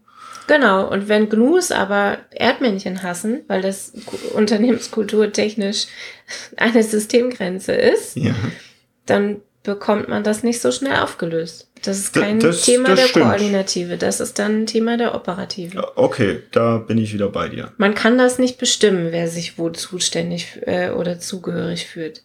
Genau, 0.46 0.90
und 0.90 1.08
wenn 1.08 1.30
GNUs 1.30 1.73
aber 1.73 2.18
Erdmännchen 2.30 3.02
hassen, 3.02 3.40
weil 3.49 3.62
das 3.62 3.92
unternehmenskulturtechnisch 4.34 5.87
eine 6.56 6.82
Systemgrenze 6.82 7.73
ist, 7.73 8.16
ja. 8.16 8.34
dann 9.06 9.40
bekommt 9.64 10.09
man 10.09 10.23
das 10.23 10.44
nicht 10.44 10.61
so 10.61 10.71
schnell 10.71 10.97
aufgelöst. 10.97 11.68
Das 11.83 11.99
ist 11.99 12.12
kein 12.14 12.38
das, 12.38 12.62
Thema 12.62 12.90
das 12.90 13.00
der 13.00 13.06
stimmt. 13.09 13.25
Koordinative, 13.25 13.97
das 13.97 14.21
ist 14.21 14.38
dann 14.38 14.62
ein 14.62 14.66
Thema 14.66 14.97
der 14.97 15.14
Operative. 15.14 15.92
Okay, 15.97 16.42
da 16.52 16.78
bin 16.78 16.99
ich 16.99 17.12
wieder 17.12 17.28
bei 17.30 17.49
dir. 17.49 17.73
Man 17.78 17.94
kann 17.94 18.16
das 18.16 18.38
nicht 18.38 18.59
bestimmen, 18.59 19.11
wer 19.11 19.26
sich 19.26 19.59
wo 19.59 19.71
zuständig 19.71 20.61
äh, 20.66 20.90
oder 20.90 21.18
zugehörig 21.18 21.87
fühlt. 21.87 22.23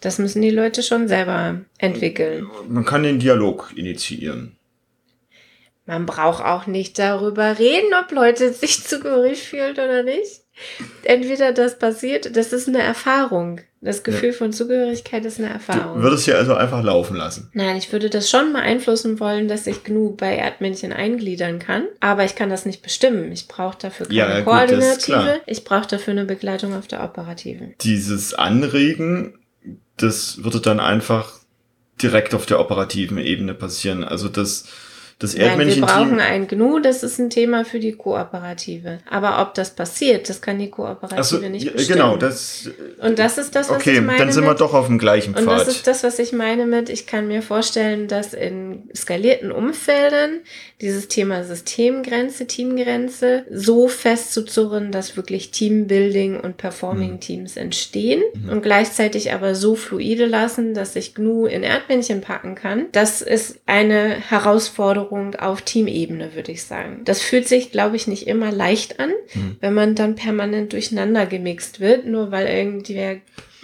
Das 0.00 0.18
müssen 0.18 0.42
die 0.42 0.50
Leute 0.50 0.82
schon 0.82 1.08
selber 1.08 1.60
entwickeln. 1.78 2.46
Man 2.68 2.84
kann 2.84 3.02
den 3.02 3.18
Dialog 3.18 3.72
initiieren. 3.74 4.56
Man 5.86 6.06
braucht 6.06 6.44
auch 6.44 6.66
nicht 6.66 6.98
darüber 6.98 7.58
reden, 7.58 7.92
ob 8.00 8.12
Leute 8.12 8.52
sich 8.52 8.84
zugehörig 8.84 9.42
fühlen 9.42 9.72
oder 9.72 10.02
nicht. 10.02 10.41
Entweder 11.04 11.52
das 11.52 11.78
passiert, 11.78 12.36
das 12.36 12.52
ist 12.52 12.68
eine 12.68 12.82
Erfahrung. 12.82 13.60
Das 13.80 14.04
Gefühl 14.04 14.30
ja. 14.30 14.36
von 14.36 14.52
Zugehörigkeit 14.52 15.24
ist 15.24 15.40
eine 15.40 15.48
Erfahrung. 15.48 15.96
Du 15.96 16.02
würdest 16.04 16.28
ja 16.28 16.36
also 16.36 16.54
einfach 16.54 16.84
laufen 16.84 17.16
lassen. 17.16 17.50
Nein, 17.52 17.76
ich 17.76 17.90
würde 17.92 18.10
das 18.10 18.30
schon 18.30 18.52
beeinflussen 18.52 19.18
wollen, 19.18 19.48
dass 19.48 19.66
ich 19.66 19.82
GNU 19.82 20.14
bei 20.14 20.36
Erdmännchen 20.36 20.92
eingliedern 20.92 21.58
kann. 21.58 21.88
Aber 21.98 22.24
ich 22.24 22.36
kann 22.36 22.48
das 22.48 22.64
nicht 22.64 22.82
bestimmen. 22.82 23.32
Ich 23.32 23.48
brauche 23.48 23.76
dafür 23.76 24.06
keine 24.06 24.16
ja, 24.16 24.40
Koordinative. 24.42 25.40
Ich 25.46 25.64
brauche 25.64 25.88
dafür 25.88 26.12
eine 26.12 26.24
Begleitung 26.24 26.74
auf 26.76 26.86
der 26.86 27.02
operativen. 27.02 27.74
Dieses 27.80 28.34
Anregen, 28.34 29.34
das 29.96 30.44
würde 30.44 30.60
dann 30.60 30.78
einfach 30.78 31.32
direkt 32.00 32.34
auf 32.34 32.46
der 32.46 32.60
operativen 32.60 33.18
Ebene 33.18 33.52
passieren. 33.52 34.04
Also 34.04 34.28
das 34.28 34.66
das 35.22 35.34
Erdmännchen. 35.34 35.80
Nein, 35.80 35.88
wir 35.88 35.94
brauchen 35.94 36.20
ein 36.20 36.48
GNU, 36.48 36.78
das 36.78 37.02
ist 37.02 37.18
ein 37.18 37.30
Thema 37.30 37.64
für 37.64 37.78
die 37.78 37.92
Kooperative. 37.92 38.98
Aber 39.08 39.40
ob 39.40 39.54
das 39.54 39.70
passiert, 39.70 40.28
das 40.28 40.40
kann 40.40 40.58
die 40.58 40.70
Kooperative 40.70 41.24
so, 41.24 41.38
nicht 41.38 41.72
bestimmen. 41.72 41.98
Genau, 41.98 42.16
das. 42.16 42.70
Und 43.00 43.18
das 43.18 43.38
ist 43.38 43.54
das, 43.54 43.70
was 43.70 43.76
okay, 43.76 43.94
ich 43.94 44.00
meine. 44.00 44.12
Okay, 44.12 44.18
dann 44.18 44.32
sind 44.32 44.44
mit, 44.44 44.50
wir 44.50 44.54
doch 44.56 44.74
auf 44.74 44.86
dem 44.86 44.98
gleichen 44.98 45.34
Pfad. 45.34 45.42
Und 45.42 45.48
das 45.48 45.68
ist 45.68 45.86
das, 45.86 46.02
was 46.02 46.18
ich 46.18 46.32
meine 46.32 46.66
mit, 46.66 46.88
ich 46.88 47.06
kann 47.06 47.28
mir 47.28 47.42
vorstellen, 47.42 48.08
dass 48.08 48.34
in 48.34 48.88
skalierten 48.94 49.52
Umfeldern 49.52 50.40
dieses 50.80 51.08
Thema 51.08 51.44
Systemgrenze, 51.44 52.46
Teamgrenze 52.46 53.44
so 53.50 53.88
festzuzurren, 53.88 54.90
dass 54.90 55.16
wirklich 55.16 55.50
Teambuilding 55.52 56.40
und 56.40 56.56
Performing 56.56 57.12
mhm. 57.12 57.20
Teams 57.20 57.56
entstehen 57.56 58.22
mhm. 58.34 58.48
und 58.48 58.62
gleichzeitig 58.62 59.32
aber 59.32 59.54
so 59.54 59.76
fluide 59.76 60.26
lassen, 60.26 60.74
dass 60.74 60.96
ich 60.96 61.14
GNU 61.14 61.46
in 61.46 61.62
Erdmännchen 61.62 62.20
packen 62.20 62.54
kann. 62.54 62.86
Das 62.92 63.22
ist 63.22 63.60
eine 63.66 64.16
Herausforderung 64.28 65.11
Veränderung 65.12 65.34
auf 65.36 65.62
Teamebene, 65.62 66.34
würde 66.34 66.52
ich 66.52 66.64
sagen. 66.64 67.02
Das 67.04 67.20
fühlt 67.20 67.48
sich, 67.48 67.70
glaube 67.70 67.96
ich, 67.96 68.06
nicht 68.06 68.26
immer 68.26 68.50
leicht 68.50 68.98
an, 68.98 69.10
hm. 69.32 69.56
wenn 69.60 69.74
man 69.74 69.94
dann 69.94 70.14
permanent 70.14 70.72
durcheinander 70.72 71.26
gemixt 71.26 71.80
wird, 71.80 72.06
nur 72.06 72.30
weil 72.30 72.46
irgendwer 72.46 73.18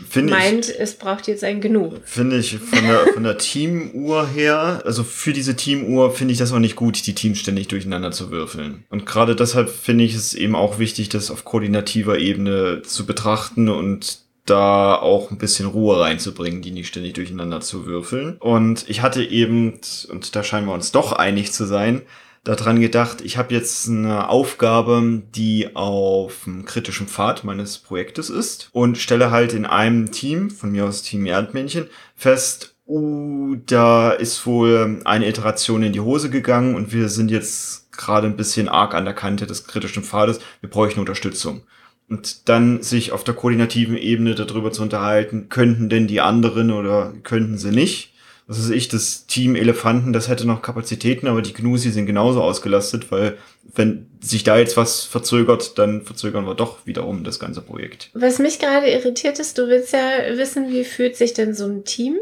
Find 0.09 0.31
meint, 0.31 0.69
ich, 0.69 0.79
es 0.79 0.95
braucht 0.95 1.27
jetzt 1.27 1.43
ein 1.43 1.61
Genug. 1.61 2.01
Finde 2.05 2.39
ich 2.39 2.57
von 2.57 2.87
der, 2.87 2.99
von 3.15 3.25
der 3.25 3.39
Teamuhr 3.39 4.29
her, 4.29 4.83
also 4.85 5.03
für 5.03 5.33
diese 5.33 5.57
Teamuhr 5.57 6.13
finde 6.13 6.33
ich 6.33 6.39
das 6.39 6.53
auch 6.53 6.61
nicht 6.61 6.77
gut, 6.77 7.05
die 7.07 7.15
Teams 7.15 7.41
ständig 7.41 7.67
durcheinander 7.69 8.13
zu 8.13 8.31
würfeln. 8.31 8.85
Und 8.91 9.07
gerade 9.07 9.35
deshalb 9.35 9.69
finde 9.69 10.05
ich 10.05 10.15
es 10.15 10.35
eben 10.35 10.55
auch 10.55 10.79
wichtig, 10.79 11.09
das 11.09 11.31
auf 11.31 11.45
koordinativer 11.45 12.19
Ebene 12.19 12.83
zu 12.83 13.07
betrachten 13.07 13.69
und 13.69 14.28
da 14.49 14.95
auch 14.97 15.31
ein 15.31 15.39
bisschen 15.39 15.67
Ruhe 15.67 16.01
reinzubringen, 16.01 16.63
die 16.63 16.71
nicht 16.71 16.89
ständig 16.89 17.15
durcheinander 17.15 17.61
zu 17.61 17.87
würfeln. 17.87 18.37
Und 18.39 18.89
ich 18.89 19.03
hatte 19.03 19.23
eben, 19.23 19.79
und 20.11 20.37
da 20.37 20.43
scheinen 20.43 20.67
wir 20.67 20.75
uns 20.75 20.93
doch 20.93 21.13
einig 21.13 21.53
zu 21.53 21.65
sein, 21.65 22.03
daran 22.45 22.81
gedacht, 22.81 23.21
ich 23.21 23.37
habe 23.37 23.55
jetzt 23.55 23.89
eine 23.89 24.29
Aufgabe, 24.29 25.23
die 25.35 25.75
auf 25.77 26.45
dem 26.45 26.65
kritischen 26.65 27.07
Pfad 27.07 27.45
meines 27.45 27.79
Projektes 27.79 28.31
ist 28.31 28.71
und 28.73 28.97
stelle 28.97 29.31
halt 29.31 29.53
in 29.53 29.67
einem 29.67 30.11
Team, 30.13 30.51
von 30.51 30.73
mir 30.73 30.87
aus 30.87 31.03
Team 31.03 31.27
Erdmännchen, 31.27 31.89
fest, 32.15 32.75
uh, 32.87 33.57
da 33.67 34.13
ist 34.13 34.47
wohl 34.47 35.03
eine 35.05 35.29
Iteration 35.29 35.83
in 35.83 35.93
die 35.93 36.01
Hose 36.01 36.31
gegangen 36.31 36.75
und 36.75 36.93
wir 36.93 37.09
sind 37.09 37.31
jetzt 37.31 37.93
gerade 37.93 38.27
ein 38.27 38.37
bisschen 38.37 38.69
arg 38.69 38.95
an 38.95 39.05
der 39.05 39.15
Kante 39.15 39.47
des 39.47 39.67
kritischen 39.67 40.03
Pfades, 40.03 40.41
wir 40.61 40.71
bräuchten 40.71 41.01
Unterstützung 41.01 41.63
und 42.09 42.49
dann 42.49 42.83
sich 42.83 43.13
auf 43.13 43.25
der 43.25 43.35
koordinativen 43.35 43.97
Ebene 43.97 44.35
darüber 44.35 44.73
zu 44.73 44.83
unterhalten, 44.83 45.49
könnten 45.49 45.89
denn 45.89 46.07
die 46.07 46.21
anderen 46.21 46.71
oder 46.71 47.13
könnten 47.23 47.59
sie 47.59 47.71
nicht. 47.71 48.13
Das 48.47 48.59
ist 48.59 48.71
ich, 48.71 48.89
das 48.89 49.27
Team 49.27 49.57
Elefanten, 49.57 50.15
das 50.15 50.29
hätte 50.29 50.47
noch 50.47 50.63
Kapazitäten, 50.63 51.27
aber 51.27 51.43
die 51.43 51.53
Gnusi 51.53 51.91
sind 51.91 52.07
genauso 52.07 52.43
ausgelastet, 52.43 53.13
weil 53.13 53.37
wenn 53.75 54.07
sich 54.21 54.43
da 54.43 54.57
jetzt 54.57 54.79
was 54.79 55.05
verzögert, 55.05 55.79
dann 55.79 56.01
verzögern 56.01 56.47
wir 56.47 56.55
doch 56.55 56.87
wiederum 56.87 57.25
das 57.25 57.39
ganze 57.39 57.61
Projekt. 57.61 58.09
Was 58.15 58.39
mich 58.39 58.59
gerade 58.59 58.89
irritiert 58.89 59.39
ist, 59.39 59.59
du 59.59 59.69
willst 59.69 59.93
ja 59.93 60.35
wissen, 60.35 60.71
wie 60.71 60.85
fühlt 60.85 61.15
sich 61.15 61.35
denn 61.35 61.53
so 61.53 61.67
ein 61.67 61.85
Team 61.85 62.17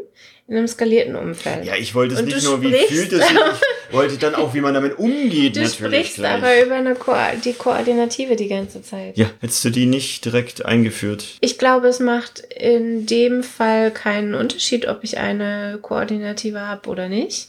in 0.49 0.57
einem 0.57 0.69
skalierten 0.69 1.17
Umfeld. 1.17 1.65
Ja, 1.65 1.75
ich 1.75 1.95
wollte 1.95 2.15
es 2.15 2.23
nicht 2.23 2.45
nur, 2.45 2.63
wie 2.63 2.73
fühlt 2.73 3.13
es 3.13 3.29
sich, 3.29 3.37
ich 3.89 3.95
wollte 3.95 4.17
dann 4.17 4.37
auch, 4.37 4.55
wie 4.55 4.61
man 4.61 4.75
damit 4.75 4.97
umgeht, 4.99 5.57
du 5.57 5.61
natürlich. 5.61 5.79
Du 5.79 5.85
sprichst 5.87 6.15
gleich. 6.17 6.35
aber 6.35 6.63
über 6.65 6.75
eine 6.77 6.95
Ko 6.95 7.13
die 7.45 7.53
Koordinative 7.53 8.37
die 8.37 8.49
ganze 8.49 8.81
Zeit. 8.83 9.17
Ja, 9.17 9.29
hättest 9.41 9.65
du 9.65 9.71
die 9.71 9.87
nicht 9.87 10.25
direkt 10.25 10.65
eingeführt? 10.65 11.25
Ich 11.41 11.59
glaube, 11.59 11.89
es 11.89 11.99
macht 11.99 12.41
in 12.55 13.07
dem 13.07 13.43
Fall 13.43 13.91
keinen 13.91 14.35
Unterschied, 14.35 14.87
ob 14.87 15.03
ich 15.03 15.19
eine 15.19 15.79
Koordinative 15.83 16.61
habe 16.61 16.89
oder 16.91 17.09
nicht. 17.09 17.49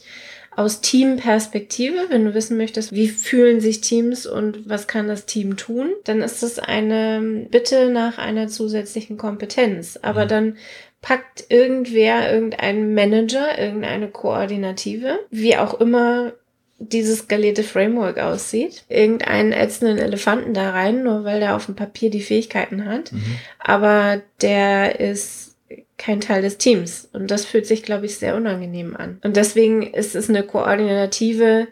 Aus 0.56 0.80
Teamperspektive, 0.80 2.06
wenn 2.08 2.24
du 2.24 2.34
wissen 2.34 2.56
möchtest, 2.56 2.92
wie 2.92 3.06
fühlen 3.06 3.60
sich 3.60 3.80
Teams 3.80 4.26
und 4.26 4.68
was 4.68 4.88
kann 4.88 5.06
das 5.06 5.24
Team 5.24 5.56
tun, 5.56 5.92
dann 6.02 6.20
ist 6.20 6.42
es 6.42 6.58
eine 6.58 7.46
Bitte 7.48 7.90
nach 7.90 8.18
einer 8.18 8.48
zusätzlichen 8.48 9.18
Kompetenz. 9.18 10.00
Aber 10.02 10.24
mhm. 10.24 10.28
dann 10.28 10.56
packt 11.00 11.46
irgendwer, 11.48 12.32
irgendein 12.32 12.94
Manager, 12.94 13.58
irgendeine 13.58 14.08
Koordinative, 14.08 15.20
wie 15.30 15.56
auch 15.56 15.80
immer 15.80 16.32
dieses 16.78 17.20
skalierte 17.20 17.64
Framework 17.64 18.18
aussieht, 18.18 18.84
irgendeinen 18.88 19.52
ätzenden 19.52 19.98
Elefanten 19.98 20.54
da 20.54 20.70
rein, 20.70 21.02
nur 21.02 21.24
weil 21.24 21.40
der 21.40 21.56
auf 21.56 21.66
dem 21.66 21.74
Papier 21.74 22.10
die 22.10 22.22
Fähigkeiten 22.22 22.84
hat. 22.84 23.12
Mhm. 23.12 23.38
Aber 23.58 24.22
der 24.40 25.00
ist 25.00 25.56
kein 25.98 26.20
Teil 26.20 26.42
des 26.42 26.58
Teams. 26.58 27.08
Und 27.12 27.30
das 27.30 27.44
fühlt 27.44 27.66
sich, 27.66 27.82
glaube 27.82 28.06
ich, 28.06 28.16
sehr 28.16 28.36
unangenehm 28.36 28.96
an. 28.96 29.18
Und 29.24 29.36
deswegen 29.36 29.82
ist 29.82 30.14
es 30.14 30.28
eine 30.28 30.44
Koordinative, 30.44 31.66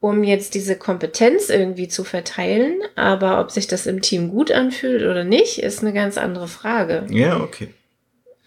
um 0.00 0.22
jetzt 0.22 0.54
diese 0.54 0.76
Kompetenz 0.76 1.48
irgendwie 1.48 1.88
zu 1.88 2.04
verteilen. 2.04 2.80
Aber 2.94 3.40
ob 3.40 3.50
sich 3.50 3.66
das 3.66 3.86
im 3.86 4.00
Team 4.00 4.30
gut 4.30 4.52
anfühlt 4.52 5.02
oder 5.02 5.24
nicht, 5.24 5.58
ist 5.58 5.82
eine 5.82 5.92
ganz 5.92 6.16
andere 6.16 6.46
Frage. 6.46 7.06
Ja, 7.10 7.40
okay. 7.40 7.68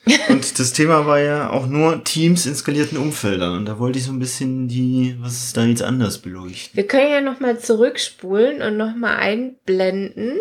Und 0.30 0.60
das 0.60 0.74
Thema 0.74 1.06
war 1.06 1.20
ja 1.20 1.50
auch 1.50 1.68
nur 1.68 2.04
Teams 2.04 2.46
in 2.46 2.56
skalierten 2.56 2.98
Umfeldern. 2.98 3.58
Und 3.58 3.66
da 3.66 3.80
wollte 3.80 4.00
ich 4.00 4.06
so 4.06 4.12
ein 4.12 4.20
bisschen 4.20 4.68
die, 4.68 5.16
was 5.20 5.46
ist 5.46 5.58
da 5.58 5.66
jetzt 5.66 5.82
anders 5.82 6.20
beleuchten. 6.20 6.76
Wir 6.76 6.88
können 6.88 7.12
ja 7.12 7.22
nochmal 7.22 7.60
zurückspulen 7.60 8.62
und 8.62 8.78
nochmal 8.78 9.18
einblenden, 9.18 10.38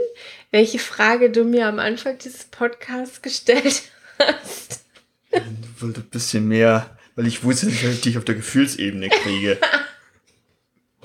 welche 0.50 0.78
Frage 0.78 1.30
du 1.30 1.44
mir 1.44 1.66
am 1.66 1.78
Anfang 1.78 2.18
dieses 2.18 2.44
Podcasts 2.44 3.22
gestellt 3.22 3.82
hast. 4.18 4.84
Ich 5.30 5.82
wollte 5.82 6.00
ein 6.00 6.10
bisschen 6.10 6.48
mehr, 6.48 6.96
weil 7.14 7.26
ich 7.26 7.44
wusste, 7.44 7.66
dass 7.66 7.82
ich 7.82 8.00
dich 8.00 8.18
auf 8.18 8.24
der 8.24 8.36
Gefühlsebene 8.36 9.08
kriege. 9.08 9.58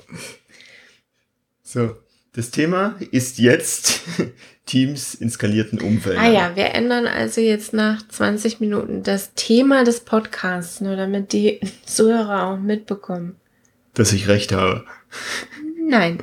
so, 1.62 1.96
das 2.34 2.50
Thema 2.50 2.96
ist 3.10 3.38
jetzt 3.38 4.00
Teams 4.66 5.14
in 5.14 5.30
skalierten 5.30 5.80
Umfeldern. 5.80 6.24
Ah 6.24 6.30
ja, 6.30 6.56
wir 6.56 6.74
ändern 6.74 7.06
also 7.06 7.40
jetzt 7.40 7.74
nach 7.74 8.06
20 8.08 8.60
Minuten 8.60 9.02
das 9.02 9.34
Thema 9.34 9.84
des 9.84 10.00
Podcasts, 10.00 10.80
nur 10.80 10.96
damit 10.96 11.32
die 11.32 11.60
Zuhörer 11.84 12.46
auch 12.46 12.58
mitbekommen. 12.58 13.36
Dass 13.94 14.12
ich 14.12 14.28
recht 14.28 14.52
habe. 14.52 14.84
Nein. 15.86 16.22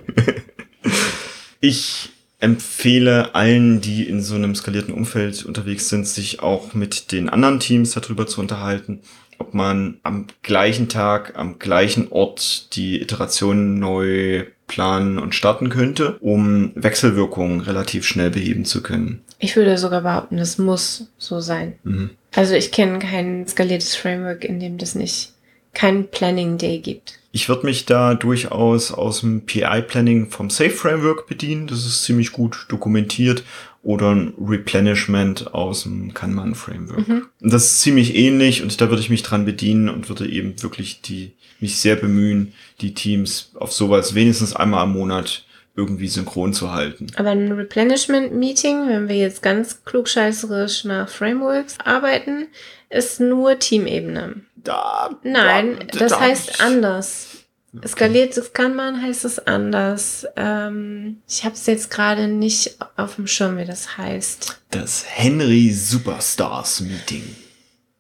ich 1.60 2.10
empfehle 2.40 3.36
allen, 3.36 3.82
die 3.82 4.08
in 4.08 4.22
so 4.22 4.34
einem 4.34 4.56
skalierten 4.56 4.94
Umfeld 4.94 5.46
unterwegs 5.46 5.90
sind, 5.90 6.08
sich 6.08 6.40
auch 6.40 6.74
mit 6.74 7.12
den 7.12 7.30
anderen 7.30 7.60
Teams 7.60 7.92
darüber 7.92 8.26
zu 8.26 8.42
unterhalten, 8.42 9.02
ob 9.38 9.54
man 9.54 10.00
am 10.02 10.26
gleichen 10.42 10.90
Tag, 10.90 11.38
am 11.38 11.60
gleichen 11.60 12.08
Ort 12.12 12.76
die 12.76 13.00
Iterationen 13.02 13.78
neu 13.78 14.46
planen 14.70 15.20
und 15.20 15.36
starten 15.36 15.70
könnte, 15.70 16.18
um 16.22 16.72
Wechselwirkungen 16.76 17.60
relativ 17.60 18.06
schnell 18.06 18.30
beheben 18.30 18.64
zu 18.64 18.82
können. 18.82 19.22
Ich 19.40 19.58
würde 19.58 19.78
sogar 19.78 20.02
behaupten, 20.02 20.38
das 20.38 20.58
muss 20.58 21.10
so 21.18 21.42
sein. 21.42 21.74
Mhm. 21.84 22.12
Also 22.34 22.54
ich 22.54 22.72
kenne 22.72 23.00
kein 23.00 23.46
skaliertes 23.48 23.98
Framework, 23.98 24.46
in 24.46 24.62
dem 24.62 24.78
das 24.78 24.96
nicht 24.96 25.34
kein 25.74 26.08
Planning 26.10 26.58
Day 26.58 26.80
gibt. 26.80 27.20
Ich 27.32 27.48
würde 27.48 27.66
mich 27.66 27.86
da 27.86 28.16
durchaus 28.16 28.92
aus 28.92 29.20
dem 29.20 29.46
PI-Planning 29.46 30.32
vom 30.32 30.50
Safe 30.50 30.72
Framework 30.72 31.28
bedienen. 31.28 31.68
Das 31.68 31.86
ist 31.86 32.04
ziemlich 32.04 32.32
gut 32.32 32.66
dokumentiert. 32.70 33.44
Oder 33.82 34.14
ein 34.14 34.34
Replenishment 34.38 35.54
aus 35.54 35.84
dem 35.84 36.14
Kanban 36.14 36.54
Framework. 36.54 37.08
Mhm. 37.08 37.28
Das 37.40 37.66
ist 37.66 37.82
ziemlich 37.82 38.16
ähnlich 38.16 38.62
und 38.62 38.82
da 38.82 38.90
würde 38.90 39.02
ich 39.02 39.10
mich 39.10 39.24
dran 39.24 39.46
bedienen 39.46 39.88
und 39.88 40.10
würde 40.10 40.28
eben 40.28 40.62
wirklich 40.62 41.02
die, 41.02 41.32
mich 41.62 41.78
sehr 41.78 41.96
bemühen, 41.96 42.54
die 42.82 42.94
Teams 42.94 43.52
auf 43.56 43.72
sowas 43.72 44.16
wenigstens 44.16 44.56
einmal 44.56 44.84
am 44.84 44.94
Monat 44.94 45.46
irgendwie 45.76 46.08
synchron 46.08 46.54
zu 46.54 46.74
halten. 46.74 47.08
Aber 47.16 47.30
ein 47.30 47.52
Replenishment-Meeting, 47.52 48.88
wenn 48.88 49.08
wir 49.08 49.16
jetzt 49.16 49.42
ganz 49.42 49.84
klugscheißerisch 49.86 50.84
nach 50.84 51.08
Frameworks 51.10 51.78
arbeiten, 51.84 52.48
ist 52.90 53.20
nur 53.22 53.60
Teamebene. 53.60 54.42
Da, 54.56 55.10
Nein, 55.24 55.80
da, 55.92 56.00
das 56.00 56.12
da, 56.12 56.20
heißt 56.20 56.62
anders. 56.62 57.28
Okay. 57.76 57.88
Skaliert 57.88 58.36
das 58.36 58.52
kann 58.54 58.76
man, 58.76 59.02
heißt 59.02 59.26
es 59.26 59.40
anders. 59.40 60.26
Ähm, 60.36 61.22
ich 61.28 61.46
habe 61.46 61.54
es 61.54 61.66
jetzt 61.68 61.92
gerade 61.92 62.28
nicht 62.28 62.78
auf 62.98 63.16
dem 63.16 63.28
Schirm, 63.28 63.58
wie 63.58 63.66
das 63.66 63.98
heißt. 63.98 64.62
Das 64.72 65.06
Henry 65.08 65.72
Superstars 65.72 66.82
Meeting. 66.82 67.24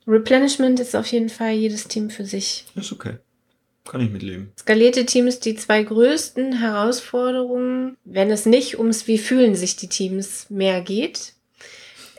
Replenishment 0.07 0.79
ist 0.79 0.95
auf 0.95 1.05
jeden 1.07 1.29
Fall 1.29 1.51
jedes 1.51 1.87
Team 1.87 2.09
für 2.09 2.25
sich. 2.25 2.65
Ist 2.75 2.91
okay. 2.91 3.17
Kann 3.89 4.01
ich 4.01 4.11
mitleben. 4.11 4.51
Skalierte 4.59 5.03
Teams, 5.03 5.39
die 5.39 5.55
zwei 5.55 5.81
größten 5.81 6.59
Herausforderungen, 6.59 7.97
wenn 8.05 8.29
es 8.29 8.45
nicht 8.45 8.77
ums 8.77 9.07
Wie 9.07 9.17
fühlen 9.17 9.55
sich 9.55 9.77
die 9.77 9.87
Teams 9.87 10.45
mehr 10.49 10.81
geht, 10.81 11.33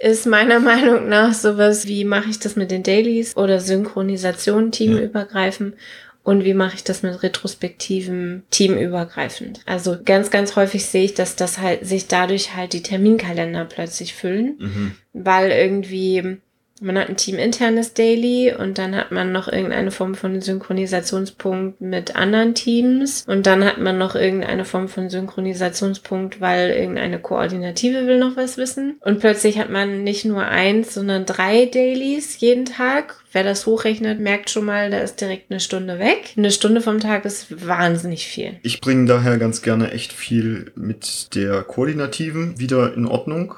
ist 0.00 0.26
meiner 0.26 0.58
Meinung 0.70 1.08
nach 1.08 1.32
sowas 1.32 1.86
wie 1.86 2.04
mache 2.04 2.28
ich 2.28 2.40
das 2.40 2.56
mit 2.56 2.72
den 2.72 2.82
Dailies 2.82 3.36
oder 3.36 3.60
Synchronisation 3.60 4.72
teamübergreifend 4.72 5.74
ja. 5.74 5.80
und 6.24 6.42
wie 6.42 6.54
mache 6.54 6.74
ich 6.74 6.82
das 6.82 7.04
mit 7.04 7.22
retrospektiven 7.22 8.42
teamübergreifend. 8.50 9.60
Also 9.64 9.96
ganz, 10.04 10.32
ganz 10.32 10.56
häufig 10.56 10.86
sehe 10.86 11.04
ich, 11.04 11.14
dass 11.14 11.36
das 11.36 11.58
halt 11.58 11.86
sich 11.86 12.08
dadurch 12.08 12.56
halt 12.56 12.72
die 12.72 12.82
Terminkalender 12.82 13.64
plötzlich 13.64 14.14
füllen, 14.14 14.56
mhm. 14.58 14.94
weil 15.12 15.52
irgendwie 15.52 16.38
man 16.80 16.99
hat 16.99 17.08
ein 17.08 17.16
teaminternes 17.16 17.94
Daily 17.94 18.54
und 18.56 18.78
dann 18.78 18.96
hat 18.96 19.12
man 19.12 19.32
noch 19.32 19.49
irgendeine 19.49 19.90
Form 19.90 20.14
von 20.14 20.40
Synchronisationspunkt 20.40 21.80
mit 21.80 22.16
anderen 22.16 22.54
Teams 22.54 23.25
und 23.26 23.46
dann 23.46 23.64
hat 23.64 23.78
man 23.78 23.99
noch 23.99 24.14
irgendeine 24.14 24.64
Form 24.64 24.88
von 24.88 25.10
Synchronisationspunkt, 25.10 26.40
weil 26.40 26.70
irgendeine 26.70 27.18
Koordinative 27.18 28.06
will 28.06 28.18
noch 28.18 28.37
was 28.37 28.56
wissen. 28.56 28.96
Und 29.00 29.20
plötzlich 29.20 29.58
hat 29.58 29.70
man 29.70 30.02
nicht 30.04 30.25
nur 30.25 30.44
eins, 30.46 30.94
sondern 30.94 31.26
drei 31.26 31.66
Dailies 31.66 32.40
jeden 32.40 32.64
Tag. 32.64 33.16
Wer 33.32 33.44
das 33.44 33.66
hochrechnet, 33.66 34.18
merkt 34.18 34.50
schon 34.50 34.64
mal, 34.64 34.90
da 34.90 34.99
ist 34.99 35.20
direkt 35.20 35.50
eine 35.50 35.60
Stunde 35.60 35.99
weg. 35.99 36.34
Eine 36.37 36.50
Stunde 36.50 36.80
vom 36.80 36.99
Tag 36.99 37.25
ist 37.25 37.66
wahnsinnig 37.66 38.26
viel. 38.26 38.58
Ich 38.62 38.80
bringe 38.80 39.06
daher 39.06 39.38
ganz 39.38 39.62
gerne 39.62 39.92
echt 39.92 40.12
viel 40.12 40.72
mit 40.75 41.34
der 41.34 41.62
Koordinativen 41.62 42.58
wieder 42.58 42.94
in 42.94 43.06
Ordnung 43.06 43.54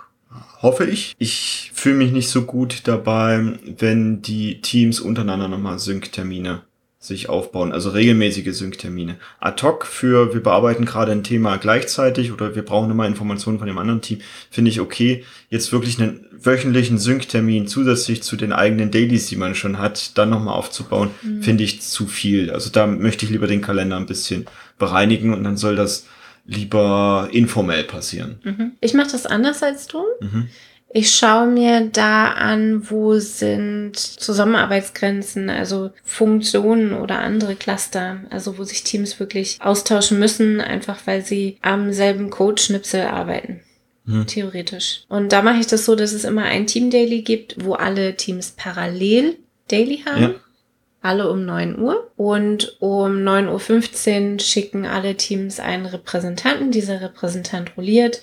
hoffe 0.61 0.85
ich. 0.85 1.15
Ich 1.19 1.71
fühle 1.75 1.97
mich 1.97 2.12
nicht 2.12 2.29
so 2.29 2.43
gut 2.43 2.83
dabei, 2.85 3.59
wenn 3.79 4.23
die 4.23 4.61
Teams 4.61 5.01
untereinander 5.01 5.49
nochmal 5.49 5.79
Sync-Termine 5.79 6.62
sich 7.03 7.29
aufbauen, 7.29 7.73
also 7.73 7.91
regelmäßige 7.91 8.55
Sync-Termine. 8.55 9.17
Ad 9.41 9.61
hoc 9.65 9.87
für, 9.87 10.33
wir 10.35 10.41
bearbeiten 10.41 10.85
gerade 10.85 11.11
ein 11.11 11.25
Thema 11.25 11.57
gleichzeitig 11.57 12.31
oder 12.31 12.55
wir 12.55 12.65
brauchen 12.65 12.93
immer 12.93 13.09
Informationen 13.09 13.59
von 13.59 13.67
dem 13.67 13.79
anderen 13.79 14.03
Team, 14.03 14.21
finde 14.51 14.71
ich 14.71 14.81
okay. 14.81 15.25
Jetzt 15.51 15.73
wirklich 15.73 16.01
einen 16.01 16.25
wöchentlichen 16.31 16.99
Sync-Termin 16.99 17.67
zusätzlich 17.67 18.23
zu 18.23 18.37
den 18.37 18.52
eigenen 18.52 18.93
Dailies, 18.93 19.26
die 19.26 19.37
man 19.37 19.56
schon 19.56 19.78
hat, 19.78 20.17
dann 20.17 20.30
nochmal 20.30 20.54
aufzubauen, 20.54 21.11
mhm. 21.23 21.43
finde 21.43 21.65
ich 21.65 21.83
zu 21.83 22.06
viel. 22.06 22.52
Also 22.52 22.71
da 22.71 22.87
möchte 22.87 23.25
ich 23.25 23.33
lieber 23.33 23.49
den 23.49 23.63
Kalender 23.63 23.97
ein 23.97 24.06
bisschen 24.06 24.47
bereinigen 24.78 25.35
und 25.35 25.43
dann 25.43 25.56
soll 25.56 25.75
das 25.75 26.06
lieber 26.45 27.28
informell 27.33 27.85
passieren. 27.85 28.41
Mhm. 28.43 28.73
Ich 28.81 28.95
mache 28.95 29.13
das 29.13 29.26
anders 29.26 29.63
als 29.63 29.87
du. 29.87 30.02
Mhm. 30.21 30.49
Ich 30.95 31.11
schaue 31.15 31.47
mir 31.47 31.89
da 31.91 32.33
an, 32.33 32.91
wo 32.91 33.19
sind 33.19 33.97
Zusammenarbeitsgrenzen, 33.97 35.49
also 35.49 35.91
Funktionen 36.05 36.93
oder 36.93 37.21
andere 37.21 37.55
Cluster, 37.55 38.21
also 38.28 38.59
wo 38.59 38.65
sich 38.65 38.85
Teams 38.85 39.19
wirklich 39.19 39.57
austauschen 39.61 40.19
müssen, 40.19 40.61
einfach 40.61 40.99
weil 41.07 41.25
sie 41.25 41.57
am 41.63 41.93
selben 41.93 42.28
Codeschnipsel 42.28 43.02
arbeiten. 43.02 43.61
Mhm. 44.05 44.26
Theoretisch. 44.26 45.05
Und 45.09 45.33
da 45.33 45.41
mache 45.41 45.61
ich 45.61 45.67
das 45.67 45.87
so, 45.87 45.95
dass 45.95 46.13
es 46.13 46.25
immer 46.25 46.45
ein 46.45 46.67
Team 46.67 46.91
Daily 46.91 47.23
gibt, 47.23 47.65
wo 47.65 47.73
alle 47.73 48.17
Teams 48.17 48.50
parallel 48.50 49.39
Daily 49.69 50.02
haben. 50.05 50.23
Ja 50.23 50.35
alle 51.02 51.30
um 51.30 51.45
9 51.45 51.78
Uhr. 51.78 52.10
Und 52.17 52.76
um 52.80 53.17
9.15 53.17 54.32
Uhr 54.34 54.41
schicken 54.41 54.86
alle 54.86 55.17
Teams 55.17 55.60
einen 55.60 55.86
Repräsentanten. 55.86 56.71
Dieser 56.71 57.00
Repräsentant 57.00 57.76
rolliert 57.76 58.23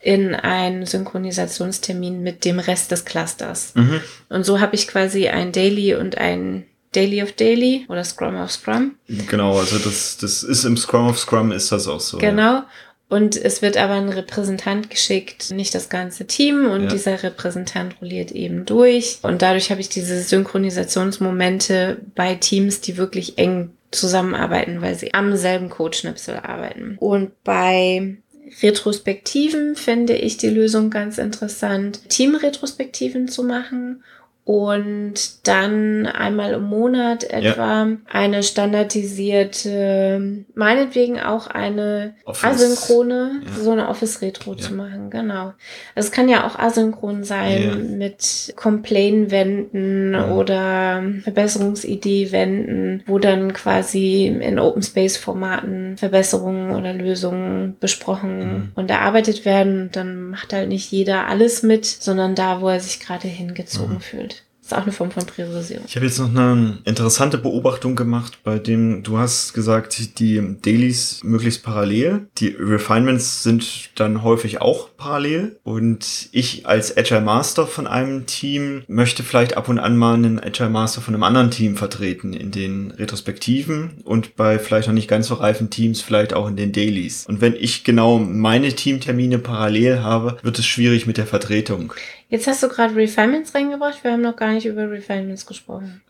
in 0.00 0.34
einen 0.34 0.86
Synchronisationstermin 0.86 2.22
mit 2.22 2.44
dem 2.44 2.58
Rest 2.58 2.90
des 2.90 3.04
Clusters. 3.04 3.74
Mhm. 3.74 4.00
Und 4.30 4.44
so 4.44 4.60
habe 4.60 4.74
ich 4.74 4.88
quasi 4.88 5.28
ein 5.28 5.52
Daily 5.52 5.94
und 5.94 6.16
ein 6.16 6.64
Daily 6.92 7.22
of 7.22 7.32
Daily 7.32 7.84
oder 7.88 8.02
Scrum 8.02 8.36
of 8.36 8.50
Scrum. 8.50 8.96
Genau, 9.08 9.58
also 9.58 9.78
das, 9.78 10.16
das 10.16 10.42
ist 10.42 10.64
im 10.64 10.76
Scrum 10.76 11.08
of 11.08 11.18
Scrum 11.18 11.52
ist 11.52 11.70
das 11.70 11.86
auch 11.86 12.00
so. 12.00 12.18
Genau. 12.18 12.62
Und 13.10 13.36
es 13.36 13.60
wird 13.60 13.76
aber 13.76 13.94
ein 13.94 14.08
Repräsentant 14.08 14.88
geschickt, 14.88 15.50
nicht 15.50 15.74
das 15.74 15.88
ganze 15.88 16.26
Team. 16.26 16.70
Und 16.70 16.84
ja. 16.84 16.88
dieser 16.88 17.22
Repräsentant 17.22 18.00
rolliert 18.00 18.30
eben 18.30 18.64
durch. 18.64 19.18
Und 19.22 19.42
dadurch 19.42 19.70
habe 19.70 19.80
ich 19.80 19.88
diese 19.88 20.22
Synchronisationsmomente 20.22 21.98
bei 22.14 22.36
Teams, 22.36 22.80
die 22.80 22.96
wirklich 22.96 23.36
eng 23.36 23.72
zusammenarbeiten, 23.90 24.80
weil 24.80 24.94
sie 24.94 25.12
am 25.12 25.36
selben 25.36 25.70
Codeschnipsel 25.70 26.36
arbeiten. 26.36 26.96
Und 27.00 27.32
bei 27.42 28.16
Retrospektiven 28.62 29.74
finde 29.74 30.14
ich 30.14 30.36
die 30.36 30.50
Lösung 30.50 30.90
ganz 30.90 31.18
interessant, 31.18 32.08
Teamretrospektiven 32.08 33.26
zu 33.26 33.42
machen 33.42 34.04
und 34.44 35.46
dann 35.46 36.06
einmal 36.06 36.54
im 36.54 36.64
Monat 36.64 37.24
etwa 37.24 37.84
ja. 37.84 37.96
eine 38.10 38.42
standardisierte, 38.42 40.44
meinetwegen 40.54 41.20
auch 41.20 41.46
eine 41.46 42.14
Office. 42.24 42.44
asynchrone, 42.44 43.42
ja. 43.44 43.52
so 43.62 43.70
eine 43.70 43.88
Office-Retro 43.88 44.54
ja. 44.54 44.58
zu 44.58 44.72
machen, 44.74 45.10
genau. 45.10 45.52
Also 45.94 46.08
es 46.08 46.10
kann 46.10 46.28
ja 46.28 46.44
auch 46.46 46.58
asynchron 46.58 47.22
sein 47.22 47.98
mit 47.98 48.52
Complain-Wänden 48.56 50.16
oder 50.16 51.04
Verbesserungsidee-Wänden, 51.22 53.04
wo 53.06 53.20
dann 53.20 53.52
quasi 53.52 54.26
in 54.26 54.58
Open 54.58 54.82
Space-Formaten 54.82 55.96
Verbesserungen 55.96 56.74
oder 56.74 56.92
Lösungen 56.92 57.76
besprochen 57.78 58.38
mhm. 58.38 58.72
und 58.74 58.90
erarbeitet 58.90 59.44
werden. 59.44 59.90
dann 59.92 60.30
macht 60.30 60.52
halt 60.52 60.70
nicht 60.70 60.90
jeder 60.90 61.28
alles 61.28 61.62
mit, 61.62 61.86
sondern 61.86 62.34
da, 62.34 62.60
wo 62.60 62.68
er 62.68 62.80
sich 62.80 62.98
gerade 63.00 63.28
hingezogen 63.28 63.96
mhm. 63.96 64.00
fühlt 64.00 64.39
ist 64.70 64.76
auch 64.76 64.82
eine 64.82 64.92
Form 64.92 65.10
von 65.10 65.26
Priorisierung. 65.26 65.84
Ich 65.86 65.96
habe 65.96 66.06
jetzt 66.06 66.18
noch 66.18 66.28
eine 66.28 66.78
interessante 66.84 67.38
Beobachtung 67.38 67.96
gemacht, 67.96 68.38
bei 68.44 68.58
dem 68.58 69.02
du 69.02 69.18
hast 69.18 69.52
gesagt, 69.52 70.18
die 70.18 70.56
Dailies 70.62 71.20
möglichst 71.22 71.62
parallel. 71.62 72.28
Die 72.38 72.48
Refinements 72.58 73.42
sind 73.42 73.90
dann 73.96 74.22
häufig 74.22 74.60
auch 74.60 74.88
parallel. 74.96 75.58
Und 75.62 76.28
ich 76.32 76.66
als 76.66 76.96
Agile 76.96 77.20
Master 77.20 77.66
von 77.66 77.86
einem 77.86 78.26
Team 78.26 78.82
möchte 78.86 79.22
vielleicht 79.22 79.56
ab 79.56 79.68
und 79.68 79.78
an 79.78 79.96
mal 79.96 80.14
einen 80.14 80.40
Agile 80.40 80.70
Master 80.70 81.00
von 81.00 81.14
einem 81.14 81.22
anderen 81.22 81.50
Team 81.50 81.76
vertreten 81.76 82.32
in 82.32 82.50
den 82.50 82.92
Retrospektiven 82.92 84.02
und 84.04 84.36
bei 84.36 84.58
vielleicht 84.58 84.88
noch 84.88 84.94
nicht 84.94 85.08
ganz 85.08 85.28
so 85.28 85.34
reifen 85.34 85.70
Teams 85.70 86.00
vielleicht 86.00 86.32
auch 86.32 86.48
in 86.48 86.56
den 86.56 86.72
Dailies. 86.72 87.26
Und 87.26 87.40
wenn 87.40 87.54
ich 87.54 87.84
genau 87.84 88.18
meine 88.18 88.72
Teamtermine 88.72 89.38
parallel 89.38 90.02
habe, 90.02 90.36
wird 90.42 90.58
es 90.58 90.66
schwierig 90.66 91.06
mit 91.06 91.16
der 91.16 91.26
Vertretung. 91.26 91.92
Jetzt 92.30 92.46
hast 92.46 92.62
du 92.62 92.68
gerade 92.68 92.94
Refinements 92.94 93.54
reingebracht. 93.54 94.02
Wir 94.02 94.12
haben 94.12 94.22
noch 94.22 94.36
gar 94.36 94.52
nicht 94.52 94.64
über 94.64 94.88
Refinements 94.90 95.44
gesprochen. 95.44 96.00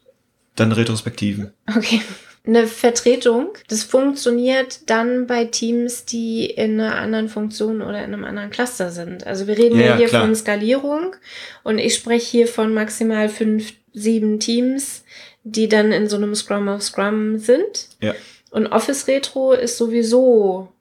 Dann 0.55 0.71
Retrospektiven. 0.73 1.53
Okay. 1.67 2.03
Eine 2.47 2.67
Vertretung, 2.67 3.51
das 3.69 3.83
funktioniert 3.83 4.89
dann 4.89 5.27
bei 5.27 5.45
Teams, 5.45 6.07
die 6.07 6.47
in 6.47 6.81
einer 6.81 6.97
anderen 6.97 7.29
Funktion 7.29 7.83
oder 7.83 7.99
in 7.99 8.15
einem 8.15 8.25
anderen 8.25 8.49
Cluster 8.49 8.91
sind. 8.91 9.27
Also 9.27 9.47
wir 9.47 9.59
reden 9.59 9.79
ja, 9.79 9.89
ja 9.89 9.97
hier 9.97 10.09
klar. 10.09 10.23
von 10.23 10.35
Skalierung 10.35 11.17
und 11.65 11.79
ich 11.79 11.95
spreche 11.95 12.27
hier 12.31 12.49
von 12.49 12.73
maximal 12.73 13.29
fünf, 13.29 13.75
sieben 13.93 14.41
Teams, 14.41 15.05
die 15.45 15.69
dann 15.69 15.93
in 15.93 16.09
so 16.09 16.17
einem 16.17 16.35
Scrum 16.35 16.69
of 16.69 16.83
Scrum 16.83 17.39
sind. 17.39 17.89
Ja. 18.01 18.15
Und 18.51 18.69
Office 18.69 19.07
Retro 19.07 19.53
ist 19.53 19.77
sowieso. 19.77 20.73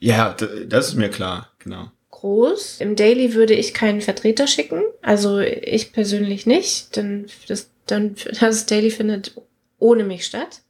Ja, 0.00 0.36
das 0.66 0.88
ist 0.88 0.94
mir 0.96 1.08
klar, 1.08 1.50
genau. 1.58 1.90
Groß. 2.20 2.80
Im 2.80 2.96
Daily 2.96 3.34
würde 3.34 3.54
ich 3.54 3.74
keinen 3.74 4.00
Vertreter 4.00 4.46
schicken. 4.46 4.82
Also 5.02 5.38
ich 5.38 5.92
persönlich 5.92 6.46
nicht. 6.46 6.96
Denn 6.96 7.26
das, 7.46 7.70
dann, 7.86 8.14
das 8.40 8.66
Daily 8.66 8.90
findet 8.90 9.34
ohne 9.78 10.04
mich 10.04 10.26
statt. 10.26 10.62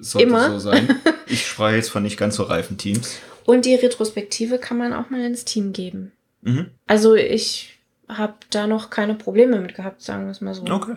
Sollte 0.00 0.26
Immer. 0.26 0.50
so 0.50 0.58
sein. 0.58 1.00
Ich 1.26 1.46
spreche 1.46 1.76
jetzt 1.76 1.88
von 1.88 2.02
nicht 2.02 2.18
ganz 2.18 2.36
so 2.36 2.42
reifen 2.42 2.76
Teams. 2.76 3.16
Und 3.46 3.64
die 3.64 3.74
Retrospektive 3.74 4.58
kann 4.58 4.76
man 4.76 4.92
auch 4.92 5.08
mal 5.08 5.24
ins 5.24 5.46
Team 5.46 5.72
geben. 5.72 6.12
Mhm. 6.42 6.70
Also 6.86 7.14
ich 7.14 7.78
habe 8.08 8.34
da 8.50 8.66
noch 8.66 8.90
keine 8.90 9.14
Probleme 9.14 9.58
mit 9.58 9.74
gehabt, 9.74 10.02
sagen 10.02 10.26
wir 10.26 10.32
es 10.32 10.42
mal 10.42 10.54
so. 10.54 10.66
Okay, 10.66 10.96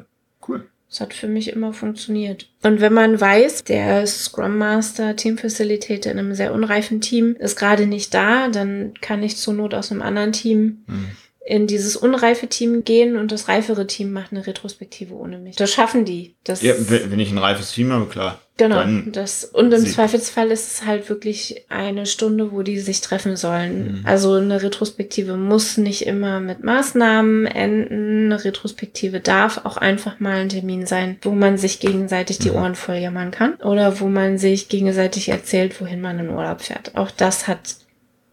Das 0.90 1.02
hat 1.02 1.14
für 1.14 1.28
mich 1.28 1.52
immer 1.52 1.74
funktioniert. 1.74 2.50
Und 2.64 2.80
wenn 2.80 2.94
man 2.94 3.20
weiß, 3.20 3.66
der 3.66 4.08
Scrum 4.08 4.58
Master, 4.58 5.16
Team 5.16 5.38
Facilitator 5.38 6.12
in 6.12 6.20
einem 6.20 6.34
sehr 6.34 6.54
unreifen 6.54 7.02
Team 7.02 7.36
ist 7.40 7.58
gerade 7.58 7.88
nicht 7.88 8.14
da, 8.14 8.48
dann 8.48 8.94
kann 9.02 9.22
ich 9.22 9.36
zur 9.38 9.54
Not 9.54 9.74
aus 9.74 9.92
einem 9.92 10.02
anderen 10.02 10.32
Team 10.32 10.84
mhm 10.88 11.08
in 11.48 11.66
dieses 11.66 11.96
unreife 11.96 12.48
Team 12.48 12.84
gehen 12.84 13.16
und 13.16 13.32
das 13.32 13.48
reifere 13.48 13.88
Team 13.88 14.12
macht 14.12 14.32
eine 14.32 14.46
Retrospektive 14.46 15.14
ohne 15.14 15.38
mich. 15.38 15.56
Das 15.56 15.72
schaffen 15.72 16.04
die. 16.04 16.36
Das 16.44 16.62
ja, 16.62 16.74
wenn 16.78 17.20
ich 17.20 17.32
ein 17.32 17.38
reifes 17.38 17.72
Team 17.72 17.94
habe, 17.94 18.08
klar. 18.08 18.42
Genau. 18.58 18.84
Das, 19.12 19.46
und 19.46 19.72
im 19.72 19.86
Zweifelsfall 19.86 20.50
ist 20.50 20.72
es 20.72 20.86
halt 20.86 21.10
wirklich 21.10 21.66
eine 21.70 22.08
Stunde, 22.08 22.52
wo 22.52 22.64
die 22.64 22.80
sich 22.80 23.02
treffen 23.02 23.36
sollen. 23.36 24.00
Mhm. 24.00 24.02
Also 24.04 24.34
eine 24.34 24.62
Retrospektive 24.62 25.38
muss 25.38 25.78
nicht 25.78 26.08
immer 26.08 26.40
mit 26.40 26.64
Maßnahmen 26.64 27.46
enden. 27.46 28.32
Eine 28.32 28.44
Retrospektive 28.44 29.20
darf 29.20 29.62
auch 29.64 29.78
einfach 29.78 30.20
mal 30.20 30.38
ein 30.38 30.50
Termin 30.50 30.88
sein, 30.88 31.18
wo 31.22 31.32
man 31.32 31.58
sich 31.58 31.80
gegenseitig 31.80 32.40
die. 32.40 32.58
Ohren 32.58 32.76
voll 32.76 32.96
jammern 32.96 33.32
kann 33.32 33.56
oder 33.56 34.00
wo 34.00 34.08
man 34.08 34.38
sich 34.38 34.70
gegenseitig 34.70 35.30
erzählt, 35.30 35.80
wohin 35.80 36.02
man 36.02 36.20
in 36.20 36.30
Urlaub 36.30 36.62
fährt. 36.62 36.96
Auch 36.96 37.12
das 37.12 37.48
hat 37.48 37.76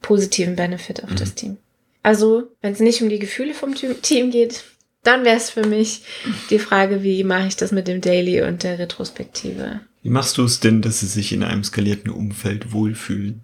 positiven 0.01 0.57
Benefit 0.57 1.05
auf 1.05 1.11
mhm. 1.11 1.17
das 1.17 1.35
Team. 1.35 1.57
Also, 2.03 2.45
wenn 2.61 2.73
es 2.73 2.81
nicht 2.81 3.03
um 3.03 3.09
die 3.09 3.19
Gefühle 3.19 3.55
vom 3.55 3.75
Team 3.75 4.31
geht, 4.31 4.65
dann 5.03 5.25
wäre 5.25 5.37
es 5.37 5.51
für 5.51 5.67
mich 5.67 6.03
die 6.51 6.59
Frage, 6.59 7.03
wie 7.03 7.25
mache 7.25 7.49
ich 7.49 7.57
das 7.57 7.73
mit 7.73 7.89
dem 7.89 8.01
Daily 8.01 8.43
und 8.43 8.63
der 8.63 8.79
Retrospektive. 8.79 9.81
Wie 10.05 10.11
machst 10.11 10.37
du 10.37 10.45
es 10.45 10.61
denn, 10.61 10.83
dass 10.83 11.01
sie 11.01 11.07
sich 11.07 11.33
in 11.33 11.43
einem 11.43 11.65
skalierten 11.65 12.11
Umfeld 12.11 12.73
wohlfühlen? 12.73 13.41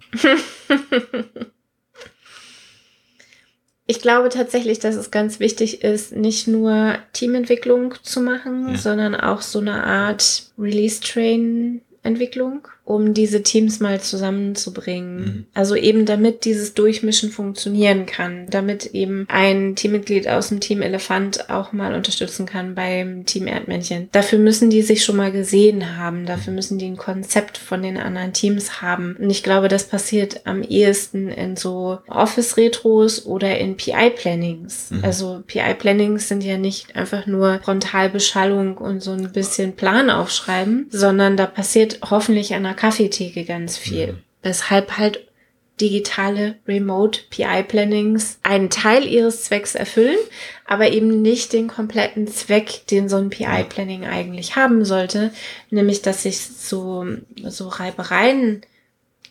ich 3.87 3.99
glaube 3.99 4.29
tatsächlich, 4.29 4.77
dass 4.77 4.93
es 4.93 5.09
ganz 5.09 5.39
wichtig 5.39 5.83
ist, 5.83 6.15
nicht 6.15 6.47
nur 6.47 6.99
Teamentwicklung 7.13 7.95
zu 8.03 8.21
machen, 8.21 8.69
ja. 8.69 8.77
sondern 8.77 9.15
auch 9.15 9.41
so 9.41 9.57
eine 9.57 9.83
Art 9.83 10.51
Release-Train 10.59 11.81
Entwicklung, 12.03 12.67
um 12.83 13.13
diese 13.13 13.43
Teams 13.43 13.79
mal 13.79 14.01
zusammenzubringen. 14.01 15.17
Mhm. 15.17 15.45
Also 15.53 15.75
eben 15.75 16.05
damit 16.05 16.45
dieses 16.45 16.73
Durchmischen 16.73 17.29
funktionieren 17.29 18.05
kann, 18.05 18.47
damit 18.49 18.87
eben 18.87 19.25
ein 19.29 19.75
Teammitglied 19.75 20.27
aus 20.27 20.49
dem 20.49 20.59
Team 20.59 20.81
Elefant 20.81 21.49
auch 21.49 21.71
mal 21.71 21.93
unterstützen 21.93 22.45
kann 22.45 22.75
beim 22.75 23.25
Team 23.25 23.47
Erdmännchen. 23.47 24.09
Dafür 24.11 24.39
müssen 24.39 24.69
die 24.69 24.81
sich 24.81 25.05
schon 25.05 25.15
mal 25.15 25.31
gesehen 25.31 25.97
haben, 25.97 26.25
dafür 26.25 26.53
müssen 26.53 26.79
die 26.79 26.87
ein 26.87 26.97
Konzept 26.97 27.57
von 27.57 27.83
den 27.83 27.97
anderen 27.97 28.33
Teams 28.33 28.81
haben. 28.81 29.15
Und 29.19 29.29
ich 29.29 29.43
glaube, 29.43 29.67
das 29.67 29.85
passiert 29.85 30.41
am 30.45 30.63
ehesten 30.63 31.29
in 31.29 31.55
so 31.55 31.99
Office-Retros 32.07 33.25
oder 33.25 33.57
in 33.59 33.77
PI-Plannings. 33.77 34.91
Mhm. 34.91 35.05
Also 35.05 35.43
PI-Plannings 35.45 36.27
sind 36.27 36.43
ja 36.43 36.57
nicht 36.57 36.95
einfach 36.95 37.25
nur 37.27 37.59
Frontalbeschallung 37.63 38.77
und 38.77 39.01
so 39.01 39.11
ein 39.11 39.31
bisschen 39.31 39.73
Plan 39.73 40.09
aufschreiben, 40.09 40.87
sondern 40.89 41.37
da 41.37 41.45
passiert 41.45 41.99
hoffentlich 42.09 42.53
an 42.53 42.63
der 42.63 42.80
Kaffeetheke 42.81 43.45
ganz 43.45 43.77
viel. 43.77 44.07
Ja. 44.07 44.13
Weshalb 44.41 44.97
halt 44.97 45.27
digitale 45.79 46.55
Remote 46.67 47.21
PI 47.29 47.63
Plannings 47.67 48.39
einen 48.41 48.71
Teil 48.71 49.05
ihres 49.05 49.43
Zwecks 49.43 49.75
erfüllen, 49.75 50.17
aber 50.65 50.91
eben 50.91 51.21
nicht 51.21 51.53
den 51.53 51.67
kompletten 51.67 52.27
Zweck, 52.27 52.87
den 52.87 53.07
so 53.07 53.17
ein 53.17 53.29
PI 53.29 53.65
Planning 53.69 54.05
eigentlich 54.05 54.55
haben 54.55 54.83
sollte, 54.83 55.31
nämlich 55.69 56.01
dass 56.01 56.25
ich 56.25 56.39
so 56.39 57.05
so 57.43 57.67
Reibereien 57.67 58.61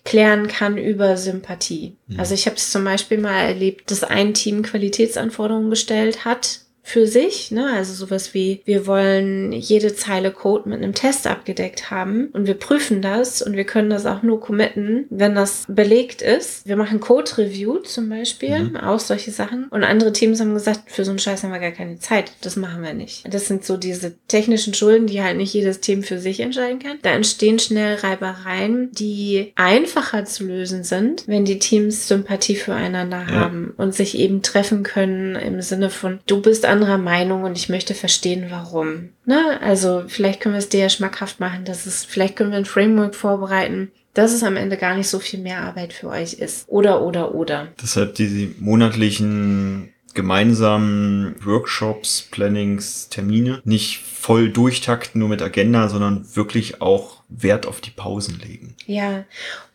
klären 0.04 0.46
kann 0.46 0.78
über 0.78 1.16
Sympathie. 1.16 1.96
Ja. 2.06 2.20
Also 2.20 2.34
ich 2.34 2.46
habe 2.46 2.56
es 2.56 2.70
zum 2.70 2.84
Beispiel 2.84 3.18
mal 3.18 3.46
erlebt, 3.46 3.90
dass 3.90 4.04
ein 4.04 4.32
Team 4.32 4.62
Qualitätsanforderungen 4.62 5.70
gestellt 5.70 6.24
hat 6.24 6.60
für 6.90 7.06
sich, 7.06 7.52
ne? 7.52 7.70
Also 7.72 7.94
sowas 7.94 8.34
wie, 8.34 8.62
wir 8.64 8.86
wollen 8.86 9.52
jede 9.52 9.94
Zeile 9.94 10.32
Code 10.32 10.68
mit 10.68 10.82
einem 10.82 10.92
Test 10.92 11.28
abgedeckt 11.28 11.92
haben 11.92 12.30
und 12.32 12.48
wir 12.48 12.54
prüfen 12.54 13.00
das 13.00 13.42
und 13.42 13.56
wir 13.56 13.64
können 13.64 13.90
das 13.90 14.06
auch 14.06 14.22
nur 14.22 14.40
committen, 14.40 15.06
wenn 15.08 15.36
das 15.36 15.66
belegt 15.68 16.20
ist. 16.20 16.66
Wir 16.66 16.76
machen 16.76 16.98
Code-Review 16.98 17.78
zum 17.78 18.08
Beispiel, 18.08 18.58
mhm. 18.58 18.76
auch 18.76 18.98
solche 18.98 19.30
Sachen. 19.30 19.68
Und 19.68 19.84
andere 19.84 20.12
Teams 20.12 20.40
haben 20.40 20.52
gesagt, 20.52 20.90
für 20.90 21.04
so 21.04 21.10
einen 21.12 21.20
Scheiß 21.20 21.44
haben 21.44 21.52
wir 21.52 21.60
gar 21.60 21.70
keine 21.70 22.00
Zeit. 22.00 22.32
Das 22.40 22.56
machen 22.56 22.82
wir 22.82 22.92
nicht. 22.92 23.22
Das 23.32 23.46
sind 23.46 23.64
so 23.64 23.76
diese 23.76 24.14
technischen 24.26 24.74
Schulden, 24.74 25.06
die 25.06 25.22
halt 25.22 25.36
nicht 25.36 25.54
jedes 25.54 25.80
Team 25.80 26.02
für 26.02 26.18
sich 26.18 26.40
entscheiden 26.40 26.80
kann. 26.80 26.98
Da 27.02 27.10
entstehen 27.10 27.60
schnell 27.60 27.96
Reibereien, 27.96 28.90
die 28.92 29.52
einfacher 29.54 30.24
zu 30.24 30.44
lösen 30.44 30.82
sind, 30.82 31.28
wenn 31.28 31.44
die 31.44 31.60
Teams 31.60 32.08
Sympathie 32.08 32.56
füreinander 32.56 33.26
ja. 33.28 33.30
haben 33.30 33.74
und 33.76 33.94
sich 33.94 34.18
eben 34.18 34.42
treffen 34.42 34.82
können 34.82 35.36
im 35.36 35.62
Sinne 35.62 35.90
von, 35.90 36.18
du 36.26 36.42
bist 36.42 36.66
anderer 36.80 36.98
Meinung 36.98 37.44
und 37.44 37.56
ich 37.56 37.68
möchte 37.68 37.94
verstehen, 37.94 38.46
warum. 38.48 39.10
Ne? 39.26 39.60
Also 39.62 40.04
vielleicht 40.08 40.40
können 40.40 40.54
wir 40.54 40.58
es 40.58 40.68
dir 40.68 40.80
ja 40.80 40.88
schmackhaft 40.88 41.40
machen, 41.40 41.64
dass 41.64 41.86
es, 41.86 42.04
vielleicht 42.04 42.36
können 42.36 42.50
wir 42.50 42.58
ein 42.58 42.64
Framework 42.64 43.14
vorbereiten, 43.14 43.92
dass 44.14 44.32
es 44.32 44.42
am 44.42 44.56
Ende 44.56 44.76
gar 44.76 44.96
nicht 44.96 45.08
so 45.08 45.18
viel 45.18 45.40
mehr 45.40 45.60
Arbeit 45.60 45.92
für 45.92 46.08
euch 46.08 46.34
ist. 46.34 46.64
Oder, 46.68 47.02
oder, 47.02 47.34
oder. 47.34 47.68
Deshalb 47.82 48.14
diese 48.14 48.48
monatlichen 48.58 49.92
gemeinsamen 50.14 51.36
Workshops, 51.44 52.26
Plannings, 52.30 53.08
Termine 53.10 53.60
nicht 53.64 54.00
voll 54.02 54.50
durchtakten, 54.50 55.20
nur 55.20 55.28
mit 55.28 55.42
Agenda, 55.42 55.88
sondern 55.88 56.26
wirklich 56.34 56.80
auch 56.80 57.19
Wert 57.30 57.66
auf 57.66 57.80
die 57.80 57.90
Pausen 57.90 58.38
legen. 58.40 58.74
Ja, 58.86 59.24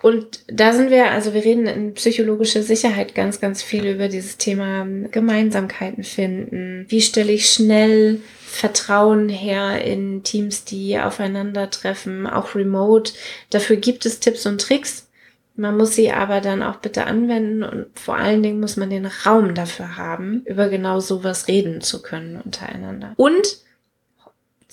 und 0.02 0.42
da 0.48 0.74
sind 0.74 0.92
wir, 0.92 1.12
also 1.12 1.34
wir 1.34 1.44
reden 1.44 1.68
in 1.68 1.94
psychologischer 1.94 2.62
Sicherheit 2.62 3.16
ganz, 3.16 3.40
ganz 3.40 3.64
viel 3.64 3.86
über 3.86 4.08
dieses 4.10 4.38
Thema 4.38 4.86
Gemeinsamkeiten 5.12 6.04
finden. 6.04 6.86
Wie 6.90 7.02
stelle 7.02 7.32
ich 7.32 7.50
schnell 7.50 8.20
Vertrauen 8.56 9.28
her 9.28 9.84
in 9.84 10.24
Teams, 10.24 10.64
die 10.64 10.98
aufeinandertreffen, 10.98 12.26
auch 12.26 12.56
remote. 12.56 13.12
Dafür 13.50 13.76
gibt 13.76 14.06
es 14.06 14.22
Tipps 14.22 14.46
und 14.46 14.62
Tricks. 14.62 15.10
Man 15.58 15.76
muss 15.76 15.96
sie 15.96 16.12
aber 16.12 16.40
dann 16.40 16.64
auch 16.64 16.78
bitte 16.78 17.06
anwenden 17.06 17.64
und 17.64 17.88
vor 17.96 18.16
allen 18.16 18.44
Dingen 18.44 18.62
muss 18.62 18.78
man 18.78 18.90
den 18.90 19.06
Raum 19.06 19.56
dafür 19.56 19.98
haben, 19.98 20.44
über 20.46 20.70
genau 20.70 21.02
sowas 21.02 21.50
reden 21.50 21.82
zu 21.82 22.02
können 22.02 22.40
untereinander. 22.42 23.14
Und 23.18 23.58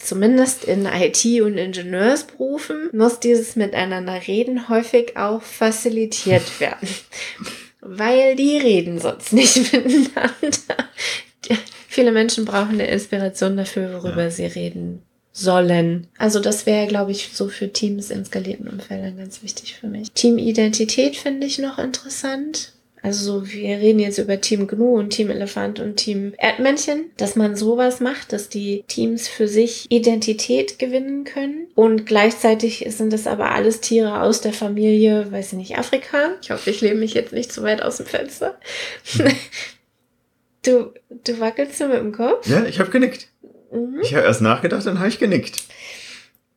zumindest 0.03 0.65
in 0.65 0.87
IT- 0.87 1.43
und 1.43 1.59
Ingenieursberufen 1.59 2.91
muss 2.93 3.21
dieses 3.21 3.57
Miteinander 3.57 4.21
reden 4.27 4.69
häufig 4.69 5.17
auch 5.17 5.43
facilitiert 5.43 6.43
werden. 6.61 6.89
Weil 7.81 8.37
die 8.37 8.59
reden 8.59 9.01
sonst 9.01 9.33
nicht 9.33 9.57
miteinander. 9.73 10.89
Viele 11.89 12.13
Menschen 12.13 12.45
brauchen 12.45 12.75
eine 12.75 12.87
Inspiration 12.87 13.57
dafür, 13.57 13.93
worüber 14.03 14.23
ja. 14.23 14.31
sie 14.31 14.47
reden 14.47 15.03
sollen. 15.33 16.07
Also 16.19 16.41
das 16.41 16.67
wäre, 16.67 16.87
glaube 16.87 17.11
ich, 17.11 17.31
so 17.33 17.49
für 17.49 17.73
Teams 17.73 18.11
in 18.11 18.25
skalierten 18.25 18.69
Umfeldern 18.69 19.17
ganz 19.17 19.43
wichtig 19.43 19.75
für 19.75 19.89
mich. 19.89 20.13
Teamidentität 20.13 21.17
finde 21.17 21.47
ich 21.47 21.59
noch 21.59 21.79
interessant. 21.79 22.73
Also 23.03 23.41
so, 23.41 23.51
wir 23.51 23.79
reden 23.79 23.99
jetzt 23.99 24.19
über 24.19 24.41
Team 24.41 24.69
Gnu 24.69 24.97
und 24.97 25.11
Team 25.11 25.29
Elefant 25.29 25.81
und 25.81 25.97
Team 25.97 26.35
Erdmännchen, 26.39 27.11
dass 27.17 27.35
man 27.35 27.57
sowas 27.57 27.99
macht, 27.99 28.33
dass 28.33 28.49
die 28.49 28.85
Teams 28.87 29.27
für 29.27 29.49
sich 29.49 29.91
Identität 29.91 30.79
gewinnen 30.79 31.25
können. 31.25 31.67
Und 31.75 32.07
gleichzeitig 32.07 32.87
sind 32.91 33.13
das 33.13 33.27
aber 33.27 33.51
alles 33.51 33.81
Tiere 33.81 34.23
aus 34.23 34.41
der 34.41 34.53
Familie, 34.53 35.33
weiß 35.33 35.49
ich 35.49 35.59
nicht, 35.59 35.79
Afrika. 35.79 36.37
Ich 36.43 36.51
hoffe, 36.53 36.71
ich 36.71 36.81
lebe 36.81 36.97
mich 36.97 37.15
jetzt 37.15 37.33
nicht 37.33 37.53
zu 37.53 37.65
weit 37.65 37.83
aus 37.83 37.97
dem 37.97 38.07
Fenster. 38.07 38.57
du, 40.63 40.93
du 41.25 41.41
wackelst 41.41 41.79
so 41.79 41.89
mit 41.89 41.99
dem 41.99 42.13
Kopf? 42.13 42.47
Ja, 42.47 42.65
ich 42.65 42.79
habe 42.79 42.91
genickt. 42.91 43.27
Mhm. 43.73 43.99
Ich 44.03 44.15
habe 44.15 44.25
erst 44.25 44.43
nachgedacht, 44.43 44.87
dann 44.87 45.01
habe 45.01 45.09
ich 45.09 45.19
genickt. 45.19 45.65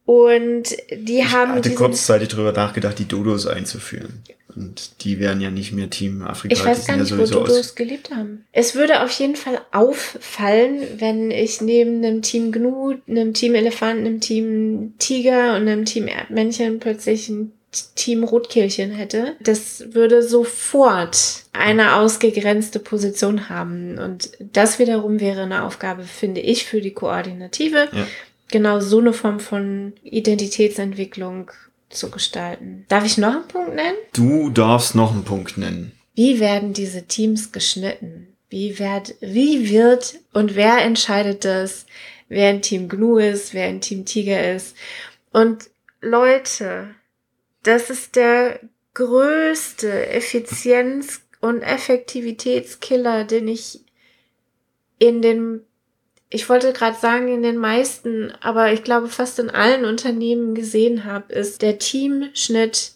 Und 0.06 0.76
die 0.92 1.20
ich 1.20 1.32
haben. 1.32 1.52
Ich 1.52 1.58
hatte 1.58 1.76
kurzzeitig 1.76 2.30
darüber 2.30 2.52
nachgedacht, 2.52 3.00
die 3.00 3.08
Dodos 3.08 3.48
einzuführen. 3.48 4.22
Und 4.56 5.04
die 5.04 5.20
wären 5.20 5.42
ja 5.42 5.52
nicht 5.52 5.74
mehr 5.74 5.90
Team 5.90 6.22
Afrika. 6.22 6.54
Ich 6.54 6.64
weiß 6.64 6.88
gar 6.88 6.96
nicht, 6.96 7.12
ja 7.12 7.18
wo 7.18 7.26
Dodos 7.26 7.76
gelebt 7.76 8.12
haben. 8.12 8.46
Es 8.54 8.76
würde 8.76 9.04
auf 9.04 9.12
jeden 9.12 9.36
Fall 9.36 9.60
auffallen, 9.72 10.82
wenn 10.98 11.32
ich 11.32 11.60
neben 11.60 11.98
einem 11.98 12.22
Team 12.22 12.52
Gnu, 12.52 12.94
einem 13.08 13.34
Team 13.34 13.56
Elefant, 13.56 14.00
einem 14.00 14.22
Team 14.22 14.94
Tiger 14.98 15.56
und 15.56 15.68
einem 15.68 15.86
Team 15.86 16.08
Erdmännchen 16.08 16.80
plötzlich 16.80 17.28
ein 17.28 17.52
Team 17.96 18.24
Rotkehlchen 18.24 18.92
hätte. 18.92 19.36
Das 19.42 19.94
würde 19.94 20.24
sofort 20.24 21.44
eine 21.52 21.96
ausgegrenzte 21.96 22.80
Position 22.80 23.50
haben. 23.50 23.98
Und 23.98 24.32
das 24.40 24.80
wiederum 24.80 25.20
wäre 25.20 25.42
eine 25.42 25.64
Aufgabe, 25.64 26.04
finde 26.04 26.40
ich, 26.40 26.66
für 26.66 26.80
die 26.80 26.94
Koordinative. 26.94 27.90
Ja. 27.92 28.08
Genau 28.50 28.80
so 28.80 29.00
eine 29.00 29.14
Form 29.14 29.40
von 29.40 29.94
Identitätsentwicklung 30.04 31.52
zu 31.90 32.10
gestalten. 32.12 32.86
Darf 32.88 33.06
ich 33.06 33.18
noch 33.18 33.34
einen 33.34 33.48
Punkt 33.48 33.76
nennen? 33.76 33.98
Du 34.14 34.50
darfst 34.50 34.96
noch 34.96 35.12
einen 35.12 35.24
Punkt 35.24 35.58
nennen. 35.58 35.92
wie 36.16 36.40
werden 36.40 36.74
diese 36.74 37.04
Teams 37.08 37.52
geschnitten? 37.52 38.28
Wie 38.50 38.80
wird, 38.80 39.16
wie 39.20 39.70
wird 39.70 40.16
und 40.34 40.56
wer 40.56 40.78
entscheidet 40.80 41.44
das, 41.44 41.86
wer 42.30 42.50
ein 42.50 42.62
Team 42.62 42.88
Gnu 42.88 43.18
ist, 43.18 43.54
wer 43.54 43.68
ein 43.68 43.82
Team 43.82 44.06
Tiger 44.06 44.56
ist? 44.56 44.76
Und 45.32 45.70
Leute, 46.02 46.96
das 47.64 47.90
ist 47.90 48.16
der 48.16 48.60
größte 48.94 50.08
Effizienz- 50.08 51.22
und 51.42 51.62
Effektivitätskiller, 51.62 53.26
den 53.26 53.48
ich 53.48 53.82
in 55.00 55.22
den, 55.22 55.62
ich 56.30 56.50
wollte 56.50 56.74
gerade 56.74 56.98
sagen 56.98 57.34
in 57.34 57.44
den 57.44 57.58
meisten, 57.58 58.32
aber 58.42 58.74
ich 58.74 58.84
glaube 58.84 59.08
fast 59.08 59.40
in 59.40 59.50
allen 59.50 59.86
Unternehmen 59.86 60.56
gesehen 60.56 61.06
habe, 61.06 61.34
ist 61.34 61.62
der 61.62 61.78
Teamschnitt 61.78 62.92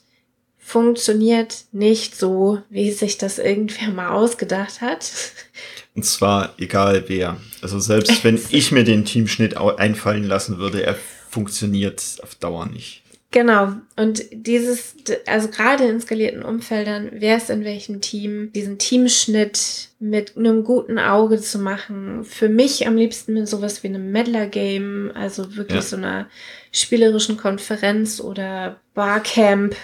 funktioniert 0.57 1.65
nicht 1.71 2.15
so, 2.15 2.61
wie 2.69 2.91
sich 2.91 3.17
das 3.17 3.39
irgendwer 3.39 3.89
mal 3.89 4.09
ausgedacht 4.09 4.81
hat. 4.81 5.11
Und 5.95 6.03
zwar 6.03 6.53
egal 6.59 7.05
wer. 7.07 7.37
Also 7.61 7.79
selbst 7.79 8.23
wenn 8.23 8.39
ich 8.51 8.71
mir 8.71 8.83
den 8.83 9.03
Teamschnitt 9.03 9.57
einfallen 9.57 10.23
lassen 10.23 10.59
würde, 10.59 10.83
er 10.83 10.95
funktioniert 11.29 12.01
auf 12.21 12.35
Dauer 12.35 12.67
nicht. 12.67 12.98
Genau. 13.31 13.73
Und 13.95 14.23
dieses, 14.31 14.95
also 15.27 15.49
gerade 15.49 15.83
in 15.83 16.01
skalierten 16.01 16.41
Umfeldern, 16.41 17.11
wer 17.13 17.37
ist 17.37 17.51
in 17.51 17.63
welchem 17.63 18.01
Team, 18.01 18.51
diesen 18.53 18.79
Teamschnitt 18.79 19.89
mit 19.99 20.35
einem 20.35 20.63
guten 20.63 20.97
Auge 20.97 21.39
zu 21.39 21.59
machen. 21.59 22.23
Für 22.23 22.49
mich 22.49 22.87
am 22.87 22.95
liebsten 22.95 23.33
mit 23.33 23.47
sowas 23.47 23.83
wie 23.83 23.89
einem 23.89 24.11
Meddler-Game, 24.11 25.11
also 25.13 25.55
wirklich 25.55 25.75
ja. 25.75 25.81
so 25.81 25.97
einer 25.97 26.27
spielerischen 26.71 27.37
Konferenz 27.37 28.19
oder 28.19 28.79
Barcamp, 28.95 29.75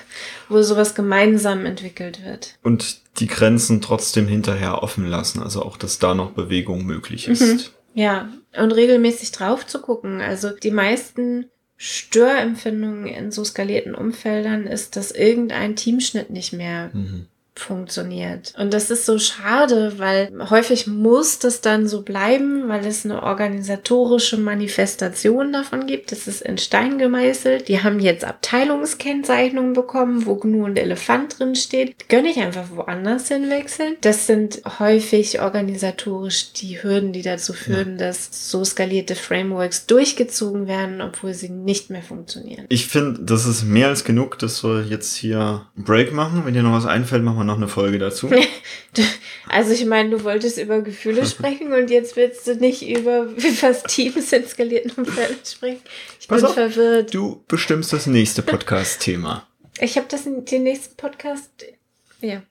wo 0.49 0.63
sowas 0.63 0.95
gemeinsam 0.95 1.67
entwickelt 1.67 2.25
wird. 2.25 2.55
Und 2.63 3.01
die 3.19 3.27
Grenzen 3.27 3.79
trotzdem 3.79 4.27
hinterher 4.27 4.81
offen 4.81 5.05
lassen, 5.05 5.41
also 5.43 5.61
auch, 5.61 5.77
dass 5.77 5.99
da 5.99 6.15
noch 6.15 6.31
Bewegung 6.31 6.83
möglich 6.85 7.27
ist. 7.27 7.41
Mhm. 7.41 7.59
Ja, 7.93 8.29
und 8.57 8.71
regelmäßig 8.71 9.31
drauf 9.31 9.65
zu 9.67 9.81
gucken. 9.81 10.19
Also 10.19 10.49
die 10.49 10.71
meisten 10.71 11.45
Störempfindungen 11.77 13.07
in 13.07 13.31
so 13.31 13.43
skalierten 13.43 13.95
Umfeldern 13.95 14.65
ist, 14.67 14.95
dass 14.95 15.11
irgendein 15.11 15.75
Teamschnitt 15.75 16.29
nicht 16.29 16.53
mehr 16.53 16.89
mhm 16.93 17.27
funktioniert. 17.57 18.53
Und 18.57 18.73
das 18.73 18.91
ist 18.91 19.05
so 19.05 19.17
schade, 19.17 19.93
weil 19.97 20.29
häufig 20.49 20.87
muss 20.87 21.39
das 21.39 21.61
dann 21.61 21.87
so 21.87 22.01
bleiben, 22.01 22.67
weil 22.67 22.85
es 22.85 23.05
eine 23.05 23.23
organisatorische 23.23 24.37
Manifestation 24.37 25.53
davon 25.53 25.87
gibt. 25.87 26.11
Das 26.11 26.27
ist 26.27 26.41
in 26.41 26.57
Stein 26.57 26.97
gemeißelt. 26.97 27.69
Die 27.69 27.81
haben 27.81 27.99
jetzt 27.99 28.25
Abteilungskennzeichnungen 28.25 29.73
bekommen, 29.73 30.25
wo 30.25 30.35
GNU 30.35 30.65
und 30.65 30.77
Elefant 30.77 31.39
drin 31.39 31.55
steht. 31.55 31.95
Die 32.01 32.07
können 32.09 32.25
nicht 32.25 32.39
einfach 32.39 32.65
woanders 32.71 33.29
hinwechseln. 33.29 33.95
Das 34.01 34.27
sind 34.27 34.61
häufig 34.79 35.39
organisatorisch 35.39 36.51
die 36.53 36.83
Hürden, 36.83 37.13
die 37.13 37.21
dazu 37.21 37.53
führen, 37.53 37.91
ja. 37.91 38.07
dass 38.07 38.51
so 38.51 38.65
skalierte 38.65 39.15
Frameworks 39.15 39.85
durchgezogen 39.85 40.67
werden, 40.67 41.01
obwohl 41.01 41.33
sie 41.33 41.49
nicht 41.49 41.89
mehr 41.89 42.03
funktionieren. 42.03 42.65
Ich 42.67 42.87
finde, 42.87 43.21
das 43.23 43.45
ist 43.45 43.63
mehr 43.63 43.87
als 43.87 44.03
genug, 44.03 44.37
dass 44.39 44.63
wir 44.63 44.83
jetzt 44.83 45.15
hier 45.15 45.67
Break 45.77 46.13
machen. 46.13 46.41
Wenn 46.45 46.53
dir 46.53 46.63
noch 46.63 46.73
was 46.73 46.85
einfällt, 46.85 47.23
machen 47.23 47.37
wir 47.37 47.44
noch 47.45 47.57
eine 47.57 47.67
Folge 47.67 47.99
dazu. 47.99 48.29
also 49.49 49.71
ich 49.71 49.85
meine, 49.85 50.09
du 50.09 50.23
wolltest 50.23 50.57
über 50.57 50.81
Gefühle 50.81 51.25
sprechen 51.25 51.73
und 51.73 51.89
jetzt 51.89 52.15
willst 52.15 52.47
du 52.47 52.55
nicht 52.55 52.87
über 52.87 53.27
was 53.61 53.83
Teams 53.83 54.31
in 54.33 54.47
skalierten 54.47 54.91
Umfeldern 54.91 55.37
sprechen. 55.45 55.81
Ich 56.19 56.27
Pass 56.27 56.41
bin 56.41 56.49
auf, 56.49 56.53
verwirrt. 56.55 57.13
Du 57.13 57.43
bestimmst 57.47 57.93
das 57.93 58.07
nächste 58.07 58.41
Podcast-Thema. 58.41 59.47
Ich 59.79 59.97
habe 59.97 60.07
das 60.09 60.25
in 60.25 60.45
den 60.45 60.63
nächsten 60.63 60.95
Podcast. 60.95 61.49
Ja. 62.21 62.41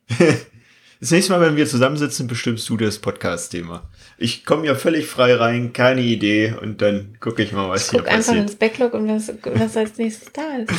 Das 1.00 1.10
nächste 1.10 1.32
Mal, 1.32 1.40
wenn 1.40 1.56
wir 1.56 1.66
zusammensitzen, 1.66 2.26
bestimmst 2.26 2.68
du 2.68 2.76
das 2.76 2.98
Podcast-Thema. 2.98 3.90
Ich 4.16 4.44
komme 4.44 4.66
ja 4.66 4.74
völlig 4.74 5.06
frei 5.06 5.34
rein, 5.34 5.72
keine 5.72 6.02
Idee 6.02 6.54
und 6.60 6.80
dann 6.80 7.16
gucke 7.20 7.42
ich 7.42 7.52
mal, 7.52 7.68
was 7.68 7.86
ich 7.86 7.90
hier 7.90 8.02
passiert. 8.02 8.28
einfach 8.28 8.34
ins 8.34 8.56
Backlog 8.56 8.94
und 8.94 9.08
was, 9.08 9.32
was 9.42 9.76
als 9.76 9.98
nächstes 9.98 10.32
da 10.32 10.56
ist. 10.58 10.72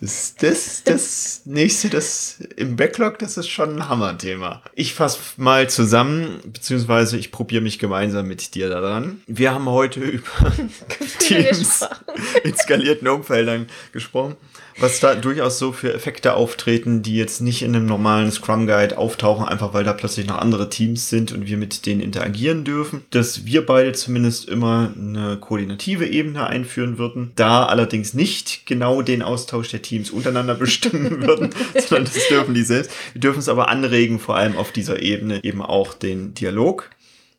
Das, 0.00 0.34
das, 0.34 0.82
das 0.84 1.42
nächste, 1.44 1.88
das 1.88 2.40
im 2.56 2.74
Backlog, 2.74 3.18
das 3.20 3.36
ist 3.36 3.48
schon 3.48 3.76
ein 3.76 3.88
Hammerthema. 3.88 4.60
Ich 4.74 4.92
fasse 4.92 5.20
mal 5.36 5.70
zusammen, 5.70 6.40
beziehungsweise 6.44 7.16
ich 7.16 7.30
probiere 7.30 7.62
mich 7.62 7.78
gemeinsam 7.78 8.26
mit 8.26 8.56
dir 8.56 8.68
daran. 8.68 9.22
Wir 9.26 9.54
haben 9.54 9.66
heute 9.66 10.00
über 10.00 10.28
Teams 11.20 11.86
in 12.42 12.56
skalierten 12.56 13.06
Umfeldern 13.06 13.68
gesprochen 13.92 14.36
was 14.78 15.00
da 15.00 15.14
durchaus 15.14 15.58
so 15.58 15.72
für 15.72 15.92
Effekte 15.92 16.34
auftreten, 16.34 17.02
die 17.02 17.16
jetzt 17.16 17.40
nicht 17.40 17.62
in 17.62 17.74
einem 17.74 17.86
normalen 17.86 18.30
Scrum 18.30 18.66
Guide 18.66 18.98
auftauchen, 18.98 19.46
einfach 19.46 19.72
weil 19.72 19.84
da 19.84 19.92
plötzlich 19.92 20.26
noch 20.26 20.38
andere 20.38 20.68
Teams 20.68 21.08
sind 21.08 21.32
und 21.32 21.46
wir 21.46 21.56
mit 21.56 21.86
denen 21.86 22.00
interagieren 22.00 22.64
dürfen. 22.64 23.04
Dass 23.10 23.44
wir 23.44 23.64
beide 23.64 23.92
zumindest 23.92 24.48
immer 24.48 24.92
eine 24.96 25.36
koordinative 25.36 26.06
Ebene 26.06 26.46
einführen 26.46 26.98
würden, 26.98 27.32
da 27.36 27.66
allerdings 27.66 28.14
nicht 28.14 28.66
genau 28.66 29.02
den 29.02 29.22
Austausch 29.22 29.70
der 29.70 29.82
Teams 29.84 30.10
untereinander 30.10 30.54
bestimmen 30.56 31.22
würden, 31.22 31.50
sondern 31.86 32.12
das 32.12 32.28
dürfen 32.28 32.54
die 32.54 32.64
selbst. 32.64 32.90
Wir 33.12 33.20
dürfen 33.20 33.38
es 33.38 33.48
aber 33.48 33.68
anregen, 33.68 34.18
vor 34.18 34.36
allem 34.36 34.56
auf 34.56 34.72
dieser 34.72 35.00
Ebene 35.00 35.42
eben 35.44 35.62
auch 35.62 35.94
den 35.94 36.34
Dialog. 36.34 36.90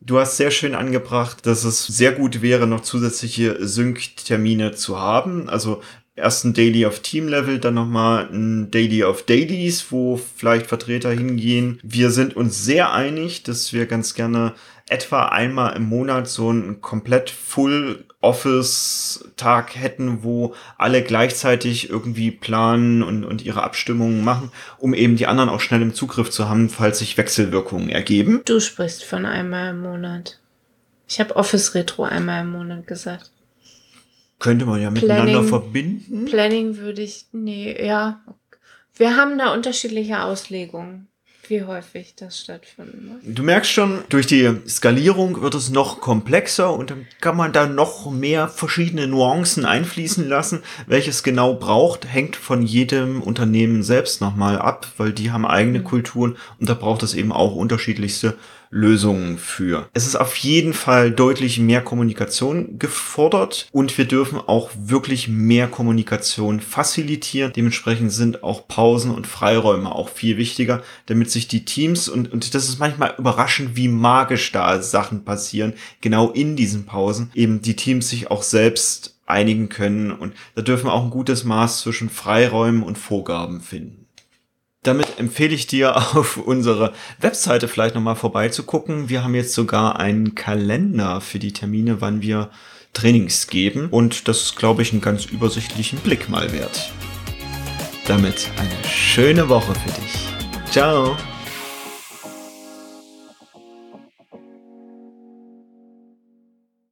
Du 0.01 0.19
hast 0.19 0.37
sehr 0.37 0.51
schön 0.51 0.75
angebracht, 0.75 1.45
dass 1.45 1.63
es 1.63 1.87
sehr 1.87 2.11
gut 2.11 2.41
wäre, 2.41 2.67
noch 2.67 2.81
zusätzliche 2.81 3.57
Sync-Termine 3.65 4.73
zu 4.73 4.99
haben. 4.99 5.49
Also 5.49 5.81
erst 6.15 6.45
ein 6.45 6.53
Daily 6.53 6.85
auf 6.85 6.99
Team-Level, 6.99 7.59
dann 7.59 7.73
nochmal 7.73 8.29
ein 8.31 8.71
Daily 8.71 9.03
auf 9.03 9.23
Dailies, 9.23 9.87
wo 9.89 10.17
vielleicht 10.17 10.67
Vertreter 10.67 11.11
hingehen. 11.11 11.79
Wir 11.83 12.11
sind 12.11 12.35
uns 12.35 12.63
sehr 12.63 12.93
einig, 12.93 13.43
dass 13.43 13.73
wir 13.73 13.85
ganz 13.85 14.13
gerne 14.13 14.53
etwa 14.87 15.25
einmal 15.25 15.75
im 15.75 15.83
Monat 15.83 16.27
so 16.27 16.49
einen 16.49 16.81
komplett 16.81 17.29
Full 17.29 18.05
Office 18.21 19.23
Tag 19.35 19.75
hätten, 19.75 20.23
wo 20.23 20.55
alle 20.77 21.03
gleichzeitig 21.03 21.89
irgendwie 21.89 22.31
planen 22.31 23.03
und, 23.03 23.23
und 23.23 23.43
ihre 23.43 23.63
Abstimmungen 23.63 24.23
machen, 24.23 24.51
um 24.79 24.93
eben 24.93 25.15
die 25.15 25.27
anderen 25.27 25.49
auch 25.49 25.59
schnell 25.59 25.81
im 25.81 25.93
Zugriff 25.93 26.31
zu 26.31 26.49
haben, 26.49 26.69
falls 26.69 26.99
sich 26.99 27.17
Wechselwirkungen 27.17 27.89
ergeben. 27.89 28.41
Du 28.45 28.59
sprichst 28.59 29.03
von 29.03 29.25
einmal 29.25 29.71
im 29.71 29.81
Monat. 29.81 30.39
Ich 31.07 31.19
habe 31.19 31.35
Office 31.35 31.75
Retro 31.75 32.03
einmal 32.03 32.41
im 32.41 32.51
Monat 32.51 32.87
gesagt. 32.87 33.31
Könnte 34.39 34.65
man 34.65 34.81
ja 34.81 34.89
miteinander 34.89 35.25
Planning, 35.25 35.47
verbinden. 35.47 36.25
Planning 36.25 36.77
würde 36.77 37.01
ich, 37.01 37.27
nee, 37.31 37.85
ja. 37.85 38.21
Wir 38.95 39.15
haben 39.15 39.37
da 39.37 39.53
unterschiedliche 39.53 40.23
Auslegungen, 40.23 41.07
wie 41.49 41.63
häufig 41.63 42.15
das 42.15 42.39
stattfinden 42.39 43.07
muss. 43.07 43.17
Du 43.23 43.43
merkst 43.43 43.71
schon, 43.71 44.03
durch 44.09 44.27
die 44.27 44.51
Skalierung 44.67 45.41
wird 45.41 45.55
es 45.55 45.69
noch 45.69 46.01
komplexer 46.01 46.73
und 46.73 46.91
dann 46.91 47.07
kann 47.21 47.37
man 47.37 47.53
da 47.53 47.67
noch 47.67 48.11
mehr 48.11 48.47
verschiedene 48.47 49.07
Nuancen 49.07 49.65
einfließen 49.65 50.27
lassen. 50.27 50.63
Welches 50.87 51.23
genau 51.23 51.55
braucht, 51.55 52.05
hängt 52.05 52.35
von 52.35 52.61
jedem 52.61 53.21
Unternehmen 53.21 53.83
selbst 53.83 54.21
nochmal 54.21 54.59
ab, 54.59 54.87
weil 54.97 55.13
die 55.13 55.31
haben 55.31 55.45
eigene 55.45 55.79
mhm. 55.79 55.83
Kulturen 55.85 56.37
und 56.59 56.69
da 56.69 56.73
braucht 56.73 57.03
es 57.03 57.13
eben 57.13 57.31
auch 57.31 57.55
unterschiedlichste 57.55 58.35
Lösungen 58.69 59.37
für. 59.37 59.89
Es 59.93 60.05
ist 60.05 60.15
auf 60.15 60.35
jeden 60.35 60.73
Fall 60.73 61.11
deutlich 61.11 61.59
mehr 61.59 61.81
Kommunikation 61.81 62.79
gefordert 62.79 63.67
und 63.71 63.97
wir 63.97 64.05
dürfen 64.05 64.39
auch 64.39 64.69
wirklich 64.75 65.27
mehr 65.27 65.67
Kommunikation 65.67 66.59
facilitieren. 66.59 67.53
Dementsprechend 67.53 68.11
sind 68.11 68.43
auch 68.43 68.67
Pausen 68.67 69.11
und 69.11 69.27
Freiräume 69.27 69.93
auch 69.93 70.09
viel 70.09 70.37
wichtiger, 70.37 70.81
damit 71.05 71.31
sich 71.31 71.47
die 71.47 71.65
Teams 71.65 72.09
und, 72.09 72.31
und 72.31 72.53
das 72.53 72.67
ist 72.67 72.79
manchmal 72.79 73.15
überraschend, 73.17 73.75
wie 73.75 73.87
magisch 73.87 74.51
da 74.51 74.81
Sachen 74.81 75.25
passieren, 75.25 75.73
genau 76.01 76.31
in 76.31 76.55
diesen 76.55 76.85
Pausen, 76.85 77.31
eben 77.33 77.61
die 77.61 77.75
Teams 77.75 78.09
sich 78.09 78.31
auch 78.31 78.43
selbst 78.43 79.15
einigen 79.25 79.69
können 79.69 80.11
und 80.11 80.33
da 80.55 80.61
dürfen 80.61 80.85
wir 80.85 80.93
auch 80.93 81.03
ein 81.03 81.09
gutes 81.09 81.43
Maß 81.43 81.81
zwischen 81.81 82.09
Freiräumen 82.09 82.83
und 82.83 82.97
Vorgaben 82.97 83.61
finden. 83.61 84.04
Damit 84.85 85.19
empfehle 85.19 85.53
ich 85.53 85.67
dir, 85.67 85.97
auf 86.15 86.37
unsere 86.37 86.93
Webseite 87.19 87.67
vielleicht 87.67 87.95
nochmal 87.95 88.15
vorbeizugucken. 88.15 89.09
Wir 89.09 89.23
haben 89.23 89.35
jetzt 89.35 89.53
sogar 89.53 89.99
einen 89.99 90.35
Kalender 90.35 91.19
für 91.19 91.39
die 91.39 91.51
Termine, 91.51 91.99
wann 91.99 92.21
wir 92.21 92.49
Trainings 92.93 93.47
geben. 93.47 93.89
Und 93.89 94.27
das 94.27 94.43
ist, 94.43 94.55
glaube 94.55 94.81
ich, 94.81 94.93
einen 94.93 95.01
ganz 95.01 95.25
übersichtlichen 95.25 95.99
Blick 95.99 96.29
mal 96.29 96.53
wert. 96.53 96.91
Damit 98.07 98.49
eine 98.57 98.89
schöne 98.89 99.49
Woche 99.49 99.73
für 99.73 100.01
dich. 100.01 100.71
Ciao! 100.71 101.17